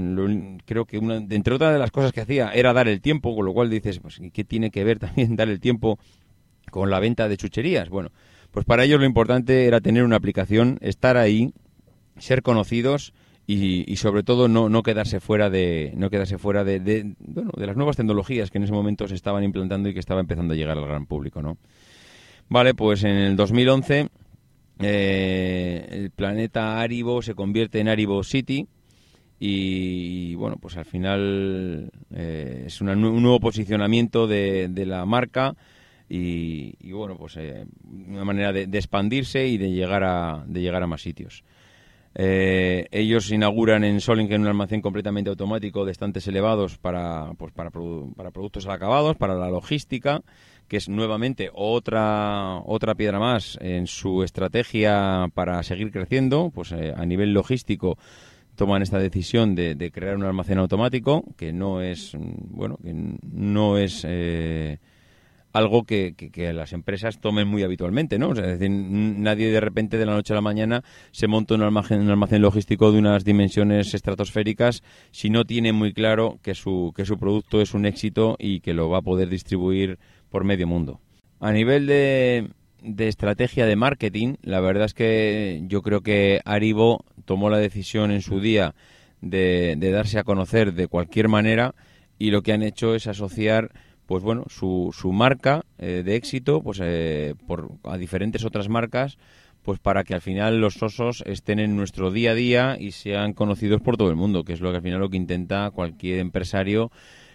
creo 0.64 0.84
que 0.84 0.98
una, 0.98 1.16
entre 1.16 1.54
otras 1.54 1.72
de 1.72 1.80
las 1.80 1.90
cosas 1.90 2.12
que 2.12 2.20
hacía 2.20 2.50
era 2.50 2.72
dar 2.72 2.86
el 2.86 3.00
tiempo, 3.00 3.34
con 3.34 3.44
lo 3.44 3.52
cual 3.52 3.70
dices, 3.70 3.98
pues 3.98 4.20
¿qué 4.32 4.44
tiene 4.44 4.70
que 4.70 4.84
ver 4.84 4.98
también 5.00 5.34
dar 5.34 5.48
el 5.48 5.58
tiempo 5.58 5.98
con 6.70 6.90
la 6.90 7.00
venta 7.00 7.28
de 7.28 7.36
chucherías? 7.36 7.88
Bueno, 7.88 8.10
pues 8.52 8.64
para 8.64 8.84
ellos 8.84 9.00
lo 9.00 9.06
importante 9.06 9.66
era 9.66 9.80
tener 9.80 10.04
una 10.04 10.14
aplicación, 10.14 10.78
estar 10.80 11.16
ahí, 11.16 11.52
ser 12.18 12.42
conocidos 12.42 13.12
y, 13.46 13.96
sobre 13.96 14.22
todo 14.22 14.48
no, 14.48 14.68
no, 14.68 14.82
quedarse 14.82 15.20
fuera 15.20 15.50
de 15.50 15.92
no 15.96 16.08
quedarse 16.08 16.38
fuera 16.38 16.64
de, 16.64 17.14
bueno, 17.18 17.50
de 17.54 17.66
las 17.66 17.76
nuevas 17.76 17.96
tecnologías 17.96 18.50
que 18.50 18.58
en 18.58 18.64
ese 18.64 18.72
momento 18.72 19.06
se 19.06 19.14
estaban 19.14 19.44
implantando 19.44 19.88
y 19.88 19.94
que 19.94 20.00
estaba 20.00 20.20
empezando 20.20 20.54
a 20.54 20.56
llegar 20.56 20.78
al 20.78 20.86
gran 20.86 21.04
público 21.04 21.42
no 21.42 21.58
vale 22.48 22.74
pues 22.74 23.04
en 23.04 23.16
el 23.16 23.36
2011 23.36 24.08
eh, 24.78 25.88
el 25.90 26.10
planeta 26.10 26.80
Aribo 26.80 27.20
se 27.20 27.34
convierte 27.34 27.80
en 27.80 27.88
Aribo 27.88 28.24
City 28.24 28.66
y, 29.38 30.34
bueno 30.36 30.56
pues 30.56 30.78
al 30.78 30.86
final 30.86 31.90
eh, 32.14 32.64
es 32.66 32.80
un 32.80 32.98
nuevo 32.98 33.40
posicionamiento 33.40 34.26
de, 34.26 34.68
de 34.70 34.86
la 34.86 35.04
marca 35.04 35.54
y, 36.08 36.92
bueno 36.92 37.18
pues 37.18 37.36
eh, 37.36 37.66
una 38.08 38.24
manera 38.24 38.54
de, 38.54 38.68
de, 38.68 38.78
expandirse 38.78 39.46
y 39.46 39.58
de 39.58 39.70
llegar 39.70 40.02
a 40.02 40.44
de 40.46 40.62
llegar 40.62 40.82
a 40.82 40.86
más 40.86 41.02
sitios 41.02 41.44
eh, 42.14 42.86
ellos 42.92 43.30
inauguran 43.32 43.82
en 43.82 44.00
Solingen 44.00 44.42
un 44.42 44.46
almacén 44.46 44.80
completamente 44.80 45.30
automático 45.30 45.84
de 45.84 45.92
estantes 45.92 46.26
elevados 46.28 46.78
para, 46.78 47.32
pues, 47.36 47.52
para, 47.52 47.70
para 47.70 48.30
productos 48.30 48.66
acabados, 48.68 49.16
para 49.16 49.34
la 49.34 49.50
logística, 49.50 50.22
que 50.68 50.76
es 50.76 50.88
nuevamente 50.88 51.50
otra, 51.52 52.60
otra 52.64 52.94
piedra 52.94 53.18
más 53.18 53.58
en 53.60 53.86
su 53.86 54.22
estrategia 54.22 55.26
para 55.34 55.62
seguir 55.64 55.90
creciendo. 55.90 56.50
Pues 56.54 56.72
eh, 56.72 56.94
a 56.96 57.04
nivel 57.04 57.32
logístico 57.32 57.98
toman 58.54 58.82
esta 58.82 58.98
decisión 58.98 59.56
de, 59.56 59.74
de, 59.74 59.90
crear 59.90 60.16
un 60.16 60.22
almacén 60.22 60.58
automático 60.58 61.24
que 61.36 61.52
no 61.52 61.82
es, 61.82 62.16
bueno, 62.18 62.78
que 62.82 62.92
no 62.92 63.76
es... 63.76 64.04
Eh, 64.08 64.78
algo 65.54 65.84
que, 65.84 66.14
que, 66.16 66.52
las 66.52 66.72
empresas 66.72 67.20
tomen 67.20 67.46
muy 67.46 67.62
habitualmente, 67.62 68.18
¿no? 68.18 68.32
es 68.32 68.42
decir, 68.42 68.70
nadie 68.70 69.52
de 69.52 69.60
repente 69.60 69.98
de 69.98 70.04
la 70.04 70.12
noche 70.12 70.32
a 70.32 70.36
la 70.36 70.42
mañana 70.42 70.82
se 71.12 71.28
monta 71.28 71.54
un 71.54 71.62
almacén, 71.62 72.00
un 72.00 72.10
almacén 72.10 72.42
logístico 72.42 72.90
de 72.90 72.98
unas 72.98 73.24
dimensiones 73.24 73.94
estratosféricas 73.94 74.82
si 75.12 75.30
no 75.30 75.44
tiene 75.44 75.72
muy 75.72 75.92
claro 75.92 76.40
que 76.42 76.56
su, 76.56 76.92
que 76.96 77.06
su 77.06 77.18
producto 77.18 77.60
es 77.60 77.72
un 77.72 77.86
éxito 77.86 78.34
y 78.40 78.60
que 78.60 78.74
lo 78.74 78.90
va 78.90 78.98
a 78.98 79.02
poder 79.02 79.28
distribuir 79.28 80.00
por 80.28 80.42
medio 80.42 80.66
mundo. 80.66 81.00
A 81.38 81.52
nivel 81.52 81.86
de, 81.86 82.48
de 82.82 83.06
estrategia 83.06 83.64
de 83.64 83.76
marketing, 83.76 84.34
la 84.42 84.58
verdad 84.58 84.86
es 84.86 84.94
que 84.94 85.62
yo 85.68 85.82
creo 85.82 86.00
que 86.00 86.40
Aribo 86.44 87.04
tomó 87.26 87.48
la 87.48 87.58
decisión 87.58 88.10
en 88.10 88.22
su 88.22 88.40
día 88.40 88.74
de, 89.20 89.76
de 89.78 89.90
darse 89.92 90.18
a 90.18 90.24
conocer 90.24 90.74
de 90.74 90.88
cualquier 90.88 91.28
manera 91.28 91.76
y 92.18 92.32
lo 92.32 92.42
que 92.42 92.52
han 92.52 92.64
hecho 92.64 92.96
es 92.96 93.06
asociar 93.06 93.70
pues 94.06 94.22
bueno, 94.22 94.44
su, 94.48 94.90
su 94.92 95.12
marca 95.12 95.64
eh, 95.78 96.02
de 96.04 96.16
éxito 96.16 96.62
pues 96.62 96.80
eh, 96.82 97.34
por, 97.46 97.72
a 97.84 97.96
diferentes 97.96 98.44
otras 98.44 98.68
marcas 98.68 99.18
pues 99.62 99.78
para 99.78 100.04
que 100.04 100.14
al 100.14 100.20
final 100.20 100.60
los 100.60 100.82
osos 100.82 101.22
estén 101.26 101.58
en 101.58 101.74
nuestro 101.74 102.10
día 102.10 102.32
a 102.32 102.34
día 102.34 102.76
y 102.78 102.92
sean 102.92 103.32
conocidos 103.32 103.80
por 103.80 103.96
todo 103.96 104.10
el 104.10 104.16
mundo, 104.16 104.44
que 104.44 104.52
es 104.52 104.60
lo 104.60 104.70
que 104.70 104.76
al 104.76 104.82
final 104.82 105.00
lo 105.00 105.08
que 105.08 105.16
intenta 105.16 105.70
cualquier 105.70 106.18
empresario 106.18 106.90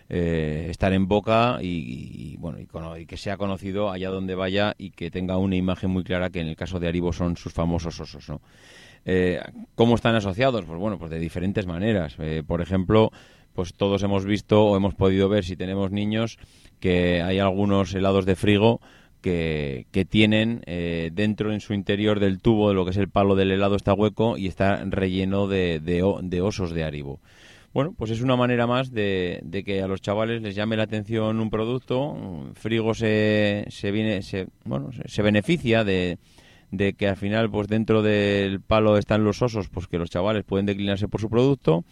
eh, 0.10 0.68
estar 0.70 0.94
en 0.94 1.08
boca 1.08 1.58
y, 1.62 2.36
bueno 2.38 2.60
y, 2.98 3.06
que 3.08 3.18
sea 3.18 3.38
conocido 3.38 3.90
allá 3.90 4.10
donde 4.10 4.36
vaya 4.36 4.76
y 4.78 4.92
que 4.92 5.10
tenga 5.10 5.38
una 5.38 5.56
imagen 5.56 5.90
muy 5.90 6.04
clara 6.04 6.30
que 6.30 6.40
en 6.40 6.48
el 6.48 6.56
caso 6.56 6.80
de 6.80 6.88
Aribo 6.88 7.14
son 7.14 7.36
sus 7.36 7.52
famosos 7.52 8.00
osos, 8.00 8.30
¿no? 8.30 8.42
¿Cómo 9.74 9.96
están 9.96 10.14
asociados? 10.14 10.66
Pues 10.66 10.78
bueno, 10.78 11.00
pues 11.00 11.10
de 11.10 11.18
diferentes 11.18 11.66
maneras. 11.66 12.16
por 12.46 12.62
ejemplo, 12.62 13.12
pues 13.60 13.74
todos 13.74 14.04
hemos 14.04 14.24
visto 14.24 14.64
o 14.64 14.78
hemos 14.78 14.96
podido 14.96 15.28
ver 15.28 15.44
si 15.44 15.58
tenemos 15.58 15.92
niños 15.92 16.38
que 16.80 17.22
hay 17.22 17.40
algunos 17.40 17.94
helados 17.94 18.26
de 18.26 18.38
frigo 18.38 18.80
que, 19.20 19.86
que 19.92 20.06
tienen 20.06 20.62
eh, 20.66 21.10
dentro 21.12 21.52
en 21.52 21.60
su 21.60 21.74
interior 21.74 22.22
del 22.22 22.40
tubo 22.40 22.70
de 22.70 22.76
lo 22.76 22.86
que 22.86 22.92
es 22.92 22.98
el 22.98 23.10
palo 23.10 23.36
del 23.36 23.52
helado 23.52 23.76
está 23.76 23.94
hueco 23.94 24.38
y 24.38 24.48
está 24.48 24.82
relleno 24.86 25.50
de, 25.50 25.82
de, 25.82 26.42
osos 26.42 26.72
de 26.72 26.86
Aribo. 26.86 27.20
Bueno, 27.74 27.94
pues 27.98 28.12
es 28.12 28.22
una 28.22 28.38
manera 28.38 28.66
más 28.66 28.94
de, 28.94 29.42
de, 29.44 29.66
que 29.66 29.82
a 29.82 29.90
los 29.90 30.00
chavales 30.00 30.42
les 30.42 30.56
llame 30.56 30.78
la 30.78 30.84
atención 30.84 31.42
un 31.42 31.50
producto. 31.50 32.16
Frigo 32.54 32.94
se, 32.94 33.66
se 33.68 33.92
viene, 33.92 34.22
se, 34.22 34.48
bueno, 34.64 34.92
se, 35.06 35.22
beneficia 35.22 35.84
de, 35.84 36.18
de 36.72 36.94
que 36.94 37.10
al 37.10 37.18
final, 37.18 37.52
pues 37.52 37.68
dentro 37.68 38.04
del 38.04 38.62
palo 38.62 38.98
están 38.98 39.26
los 39.26 39.42
osos, 39.42 39.68
pues 39.68 39.88
que 39.88 39.98
los 39.98 40.10
chavales 40.10 40.46
pueden 40.46 40.66
declinarse 40.66 41.10
por 41.10 41.20
su 41.20 41.30
producto 41.30 41.84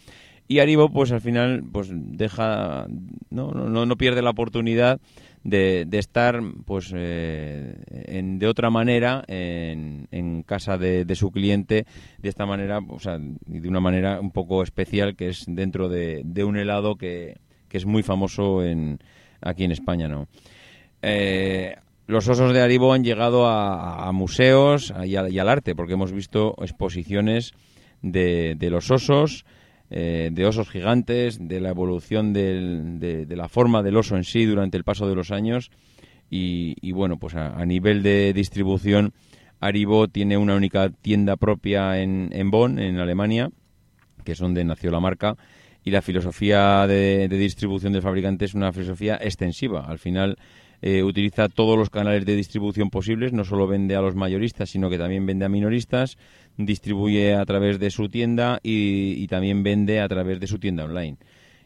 y 0.47 0.59
Aribo, 0.59 0.89
pues 0.89 1.11
al 1.11 1.21
final, 1.21 1.63
pues 1.71 1.89
deja, 1.91 2.87
no, 3.29 3.51
no, 3.51 3.85
no 3.85 3.95
pierde 3.97 4.21
la 4.21 4.29
oportunidad 4.29 4.99
de, 5.43 5.85
de 5.85 5.97
estar, 5.97 6.41
pues, 6.65 6.93
eh, 6.95 7.75
en, 7.89 8.39
de 8.39 8.47
otra 8.47 8.69
manera 8.69 9.23
en, 9.27 10.07
en 10.11 10.43
casa 10.43 10.77
de, 10.77 11.03
de, 11.03 11.15
su 11.15 11.31
cliente, 11.31 11.85
de 12.19 12.29
esta 12.29 12.45
manera, 12.45 12.79
o 12.79 12.99
sea, 12.99 13.17
de 13.19 13.67
una 13.67 13.81
manera 13.81 14.21
un 14.21 14.31
poco 14.31 14.63
especial, 14.63 15.15
que 15.15 15.29
es 15.29 15.45
dentro 15.47 15.89
de, 15.89 16.21
de 16.23 16.43
un 16.45 16.57
helado 16.57 16.95
que, 16.95 17.37
que, 17.67 17.77
es 17.77 17.85
muy 17.85 18.03
famoso 18.03 18.63
en, 18.63 18.99
aquí 19.41 19.65
en 19.65 19.71
España, 19.71 20.07
¿no? 20.07 20.27
Eh, 21.01 21.75
los 22.07 22.27
osos 22.29 22.53
de 22.53 22.61
Aribo 22.61 22.93
han 22.93 23.03
llegado 23.03 23.47
a, 23.47 24.09
museos 24.13 24.93
y, 25.03 25.11
y, 25.11 25.39
al 25.39 25.49
arte, 25.49 25.75
porque 25.75 25.93
hemos 25.93 26.13
visto 26.13 26.55
exposiciones 26.61 27.53
de, 28.01 28.55
de 28.57 28.69
los 28.69 28.91
osos 28.91 29.45
eh, 29.89 30.29
de 30.31 30.45
osos 30.45 30.69
gigantes, 30.69 31.39
de 31.39 31.59
la 31.61 31.69
evolución 31.69 32.33
de, 32.33 33.25
la 33.29 33.47
forma 33.47 33.83
del 33.83 33.97
oso 33.97 34.17
en 34.17 34.23
sí 34.23 34.45
durante 34.45 34.77
el 34.77 34.83
paso 34.83 35.07
de 35.07 35.15
los 35.15 35.31
años. 35.31 35.71
Y, 36.29 36.91
bueno, 36.91 37.17
pues 37.17 37.35
a, 37.35 37.65
nivel 37.65 38.03
de 38.03 38.33
distribución, 38.33 39.13
Aribo 39.61 40.09
tiene 40.09 40.37
una 40.37 40.55
única 40.55 40.89
tienda 40.89 41.37
propia 41.37 42.01
en, 42.01 42.29
en 42.33 42.51
Bonn, 42.51 42.79
en 42.79 42.99
Alemania, 42.99 43.49
que 44.25 44.33
es 44.33 44.39
donde 44.39 44.65
nació 44.65 44.91
la 44.91 44.99
marca. 44.99 45.37
Y 45.85 45.91
la 45.91 46.01
filosofía 46.01 46.85
de, 46.85 47.29
de 47.29 47.37
distribución 47.37 47.93
del 47.93 48.01
fabricante 48.01 48.43
es 48.43 48.53
una 48.53 48.73
filosofía 48.73 49.17
extensiva. 49.21 49.85
Al 49.87 49.99
final, 49.99 50.37
eh, 50.81 51.01
utiliza 51.03 51.49
todos 51.49 51.77
los 51.77 51.89
canales 51.89 52.25
de 52.25 52.35
distribución 52.35 52.89
posibles, 52.91 53.33
no 53.33 53.43
solo 53.43 53.65
vende 53.65 53.95
a 53.95 54.01
los 54.01 54.15
mayoristas, 54.15 54.69
sino 54.69 54.89
que 54.89 54.99
también 54.99 55.25
vende 55.25 55.45
a 55.45 55.49
minoristas, 55.49 56.17
distribuye 56.57 57.35
a 57.35 57.45
través 57.45 57.79
de 57.79 57.91
su 57.91 58.09
tienda 58.09 58.59
y, 58.63 59.27
también 59.27 59.63
vende 59.63 60.01
a 60.01 60.07
través 60.07 60.39
de 60.39 60.47
su 60.47 60.59
tienda 60.59 60.85
online. 60.85 61.17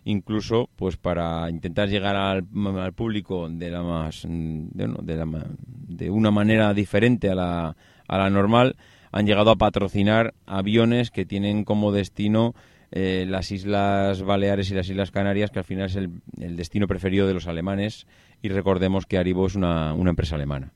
Incluso, 0.03 0.69
pues 0.75 0.97
para 0.97 1.49
intentar 1.49 1.89
llegar 1.89 2.15
al, 2.15 2.43
público 2.93 3.47
de 3.49 3.71
la 3.71 3.83
más, 3.83 4.25
de, 4.27 5.25
de, 5.87 6.09
una 6.09 6.31
manera 6.31 6.73
diferente 6.73 7.29
a 7.29 7.35
la, 7.35 7.75
a 8.07 8.17
la 8.17 8.29
normal, 8.29 8.75
han 9.11 9.27
llegado 9.27 9.51
a 9.51 9.55
patrocinar 9.55 10.33
aviones 10.45 11.11
que 11.11 11.25
tienen 11.25 11.63
como 11.63 11.91
destino 11.91 12.55
eh, 12.91 13.25
las 13.27 13.51
Islas 13.51 14.21
Baleares 14.21 14.69
y 14.71 14.73
las 14.73 14.89
Islas 14.89 15.11
Canarias, 15.11 15.51
que 15.51 15.59
al 15.59 15.65
final 15.65 15.85
es 15.85 15.95
el, 15.95 16.09
el 16.39 16.57
destino 16.57 16.87
preferido 16.87 17.27
de 17.27 17.33
los 17.33 17.47
alemanes 17.47 18.05
y 18.41 18.49
recordemos 18.49 19.05
que 19.05 19.17
Aribo 19.17 19.47
es 19.47 19.55
una, 19.55 19.93
empresa 19.93 20.35
alemana. 20.35 20.71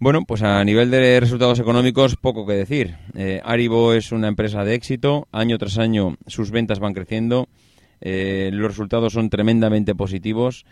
Bueno, 0.00 0.24
pues 0.26 0.42
a 0.42 0.62
nivel 0.64 0.90
de 0.90 1.20
resultados 1.20 1.60
económicos, 1.60 2.16
poco 2.16 2.46
que 2.46 2.54
decir. 2.54 2.96
Eh, 3.14 3.40
Aribo 3.44 3.94
es 3.94 4.10
una 4.10 4.26
empresa 4.28 4.64
de 4.64 4.74
éxito, 4.74 5.28
año 5.30 5.56
tras 5.56 5.78
año 5.78 6.16
sus 6.26 6.50
ventas 6.50 6.80
van 6.80 6.94
creciendo, 6.94 7.48
eh, 8.00 8.50
los 8.52 8.68
resultados 8.68 9.12
son 9.12 9.30
tremendamente 9.30 9.94
positivos. 9.94 10.66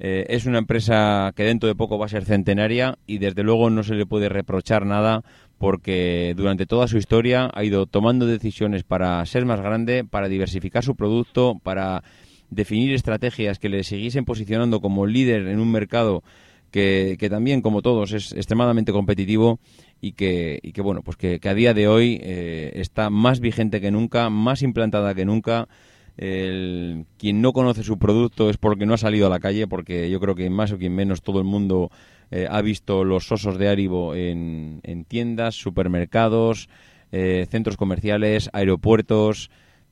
Eh, 0.00 0.26
es 0.28 0.44
una 0.44 0.58
empresa 0.58 1.32
que 1.34 1.44
dentro 1.44 1.66
de 1.66 1.74
poco 1.74 1.98
va 1.98 2.06
a 2.06 2.10
ser 2.10 2.24
centenaria 2.24 2.98
y 3.06 3.18
desde 3.18 3.42
luego 3.42 3.70
no 3.70 3.82
se 3.82 3.94
le 3.94 4.06
puede 4.06 4.28
reprochar 4.28 4.86
nada 4.86 5.24
porque 5.56 6.34
durante 6.36 6.66
toda 6.66 6.86
su 6.86 6.98
historia 6.98 7.50
ha 7.52 7.64
ido 7.64 7.86
tomando 7.86 8.26
decisiones 8.26 8.84
para 8.84 9.24
ser 9.26 9.44
más 9.44 9.60
grande, 9.60 10.04
para 10.04 10.28
diversificar 10.28 10.84
su 10.84 10.94
producto, 10.94 11.58
para 11.64 12.04
definir 12.50 12.94
estrategias 12.94 13.58
que 13.58 13.70
le 13.70 13.82
siguiesen 13.82 14.24
posicionando 14.24 14.80
como 14.80 15.06
líder 15.06 15.48
en 15.48 15.58
un 15.58 15.72
mercado 15.72 16.22
que, 16.70 17.28
también, 17.30 17.62
como 17.62 17.82
todos, 17.82 18.12
es 18.12 18.32
extremadamente 18.32 18.92
competitivo 18.92 19.58
y 20.00 20.12
que, 20.12 20.60
que 20.72 20.80
bueno, 20.80 21.02
pues 21.02 21.16
que, 21.16 21.40
a 21.42 21.54
día 21.54 21.74
de 21.74 21.88
hoy 21.88 22.20
eh, 22.22 22.72
está 22.76 23.10
más 23.10 23.40
vigente 23.40 23.80
que 23.80 23.90
nunca, 23.90 24.30
más 24.30 24.62
implantada 24.62 25.14
que 25.14 25.24
nunca. 25.24 25.68
El, 26.16 27.06
quien 27.16 27.40
no 27.40 27.52
conoce 27.52 27.84
su 27.84 27.98
producto 27.98 28.50
es 28.50 28.56
porque 28.56 28.86
no 28.86 28.94
ha 28.94 28.98
salido 28.98 29.28
a 29.28 29.30
la 29.30 29.38
calle, 29.38 29.68
porque 29.68 30.10
yo 30.10 30.18
creo 30.18 30.34
que 30.34 30.50
más 30.50 30.72
o 30.72 30.78
quien 30.78 30.94
menos 30.94 31.22
todo 31.22 31.38
el 31.38 31.44
mundo 31.44 31.90
eh, 32.30 32.48
ha 32.50 32.60
visto 32.60 33.04
los 33.04 33.30
osos 33.30 33.56
de 33.56 33.68
Aribo 33.68 34.16
en, 34.16 34.80
en 34.82 35.04
tiendas, 35.04 35.54
supermercados, 35.54 36.68
eh, 37.12 37.46
centros 37.48 37.76
comerciales, 37.76 38.50
aeropuertos, 38.52 39.50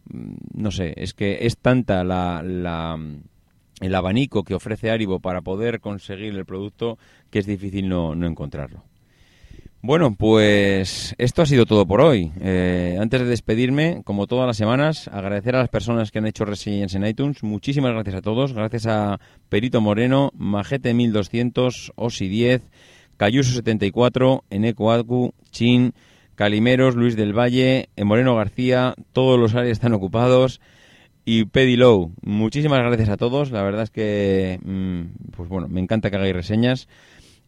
Mm, 0.09 0.35
no 0.55 0.71
sé, 0.71 0.95
es 0.97 1.15
que 1.15 1.39
es 1.43 1.59
tanta 1.59 2.05
la, 2.05 2.99
el 3.81 3.95
abanico 3.95 4.45
que 4.45 4.55
ofrece 4.55 4.91
Aribo 4.91 5.21
para 5.21 5.43
poder 5.43 5.81
conseguir 5.81 6.35
el 6.35 6.45
producto 6.45 6.99
que 7.31 7.39
es 7.39 7.47
difícil 7.47 7.89
no, 7.89 8.13
encontrarlo. 8.15 8.83
Bueno, 9.83 10.17
pues 10.17 11.15
esto 11.19 11.43
ha 11.43 11.47
sido 11.47 11.65
todo 11.65 11.87
por 11.87 12.01
hoy. 12.01 12.33
Eh, 12.41 12.97
antes 13.01 13.21
de 13.21 13.27
despedirme, 13.27 14.03
como 14.05 14.27
todas 14.27 14.47
las 14.47 14.57
semanas, 14.57 15.09
agradecer 15.09 15.55
a 15.55 15.61
las 15.61 15.69
personas 15.69 16.11
que 16.11 16.19
han 16.19 16.27
hecho 16.27 16.45
reseñas 16.45 16.95
en 16.95 17.07
iTunes. 17.07 17.45
Muchísimas 17.45 17.93
gracias 17.93 18.17
a 18.17 18.23
todos. 18.23 18.53
Gracias 18.53 18.87
a 18.87 19.21
Perito 19.49 19.81
Moreno, 19.81 20.33
Majete1200, 20.39 21.93
Osi10, 21.95 22.63
Cayuso74, 23.17 24.43
Eneco 24.51 25.33
Chin, 25.51 25.93
Calimeros, 26.35 26.97
Luis 26.97 27.15
del 27.15 27.33
Valle, 27.33 27.89
Moreno 27.97 28.35
García, 28.35 28.95
todos 29.13 29.39
los 29.39 29.55
áreas 29.55 29.73
están 29.73 29.93
ocupados 29.93 30.61
y 31.27 31.45
Pedilow. 31.45 32.13
Muchísimas 32.23 32.79
gracias 32.79 33.09
a 33.09 33.17
todos. 33.17 33.51
La 33.51 33.63
verdad 33.63 33.83
es 33.83 33.91
que, 33.91 34.61
mm, 34.65 35.33
pues 35.37 35.49
bueno, 35.49 35.69
me 35.69 35.81
encanta 35.81 36.09
que 36.09 36.17
hagáis 36.17 36.35
reseñas 36.35 36.89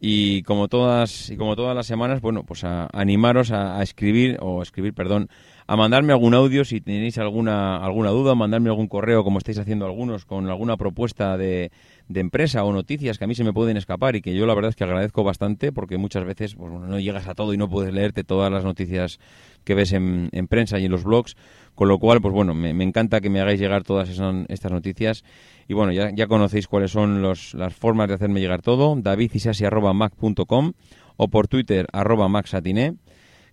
y 0.01 0.43
como 0.43 0.69
todas 0.69 1.31
y 1.31 1.37
como 1.37 1.55
todas 1.55 1.77
las 1.77 1.87
semanas, 1.87 2.21
bueno, 2.21 2.43
pues 2.45 2.65
a, 2.65 2.89
animaros 2.93 3.53
a, 3.53 3.81
escribir 3.83 4.37
o 4.41 4.63
escribir, 4.63 4.95
perdón, 4.95 5.29
a 5.69 5.77
mandarme 5.77 6.13
algún 6.13 6.35
audio 6.35 6.65
si 6.65 6.81
tenéis 6.81 7.19
alguna 7.19 7.77
alguna 7.77 8.11
duda, 8.11 8.35
mandarme 8.35 8.69
algún 8.69 8.89
correo 8.89 9.23
como 9.23 9.39
estáis 9.39 9.59
haciendo 9.59 9.87
algunos 9.87 10.25
con 10.25 10.49
alguna 10.49 10.77
propuesta 10.77 11.37
de 11.37 11.71
de 12.09 12.21
empresa 12.21 12.65
o 12.65 12.73
noticias 12.73 13.19
que 13.19 13.25
a 13.25 13.27
mí 13.27 13.35
se 13.35 13.45
me 13.45 13.53
pueden 13.53 13.77
escapar 13.77 14.17
y 14.17 14.23
que 14.23 14.35
yo 14.35 14.47
la 14.47 14.55
verdad 14.55 14.71
es 14.71 14.77
que 14.77 14.85
agradezco 14.85 15.25
bastante 15.25 15.73
porque 15.73 15.99
muchas 15.99 16.25
veces 16.25 16.55
pues, 16.55 16.73
no 16.73 16.99
llegas 16.99 17.29
a 17.29 17.35
todo 17.35 17.53
y 17.53 17.59
no 17.59 17.69
puedes 17.69 17.93
leerte 17.93 18.25
todas 18.25 18.51
las 18.51 18.65
noticias 18.65 19.21
que 19.65 19.75
ves 19.75 19.93
en, 19.93 20.31
prensa 20.49 20.79
y 20.79 20.87
en 20.87 20.91
los 20.91 21.05
blogs, 21.05 21.37
con 21.79 21.87
lo 21.87 22.01
cual, 22.01 22.21
pues 22.21 22.35
bueno, 22.35 22.55
me, 22.55 22.71
encanta 22.83 23.21
que 23.21 23.31
me 23.31 23.41
hagáis 23.41 23.61
llegar 23.61 23.85
todas 23.85 24.09
estas 24.11 24.73
noticias 24.73 25.23
y 25.69 25.75
bueno, 25.75 25.93
ya, 25.93 26.27
conocéis 26.27 26.67
cuáles 26.67 26.91
son 26.91 27.23
las 27.23 27.73
formas 27.73 28.09
de 28.09 28.15
hacerme 28.15 28.41
llegar 28.41 28.63
todo, 28.63 28.97
davidisasi.mac.com 28.97 30.73
o 31.17 31.29
por 31.29 31.47
Twitter 31.47 31.87
arroba 31.93 32.27
maxatiné 32.29 32.97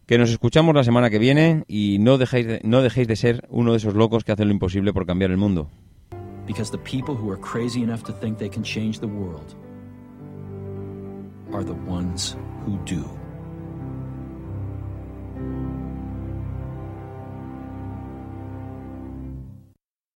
que 0.08 0.18
nos 0.18 0.32
escuchamos 0.32 0.74
la 0.74 0.84
semana 0.84 1.12
que 1.12 1.20
viene 1.20 1.66
y 1.68 2.00
no 2.00 2.18
dejéis 2.18 3.08
de 3.08 3.16
ser 3.16 3.46
uno 3.48 3.74
de 3.74 3.78
esos 3.78 3.94
locos 3.94 4.24
que 4.24 4.32
hacen 4.32 4.48
lo 4.48 4.56
imposible 4.56 4.92
por 4.92 5.06
cambiar 5.06 5.30
el 5.30 5.38
mundo. 5.38 5.70
Because 6.48 6.72
the 6.72 6.80
people 6.80 7.14
who 7.14 7.32
are 7.32 7.40
crazy 7.40 7.84
enough 7.84 8.02
to 8.06 8.12
think 8.12 8.40
they 8.40 8.50
can 8.50 8.64
change 8.64 9.02
the 9.02 9.06
world 9.06 9.54
are 11.54 11.64
the 11.64 11.78
ones 11.88 12.36
who. 12.66 12.80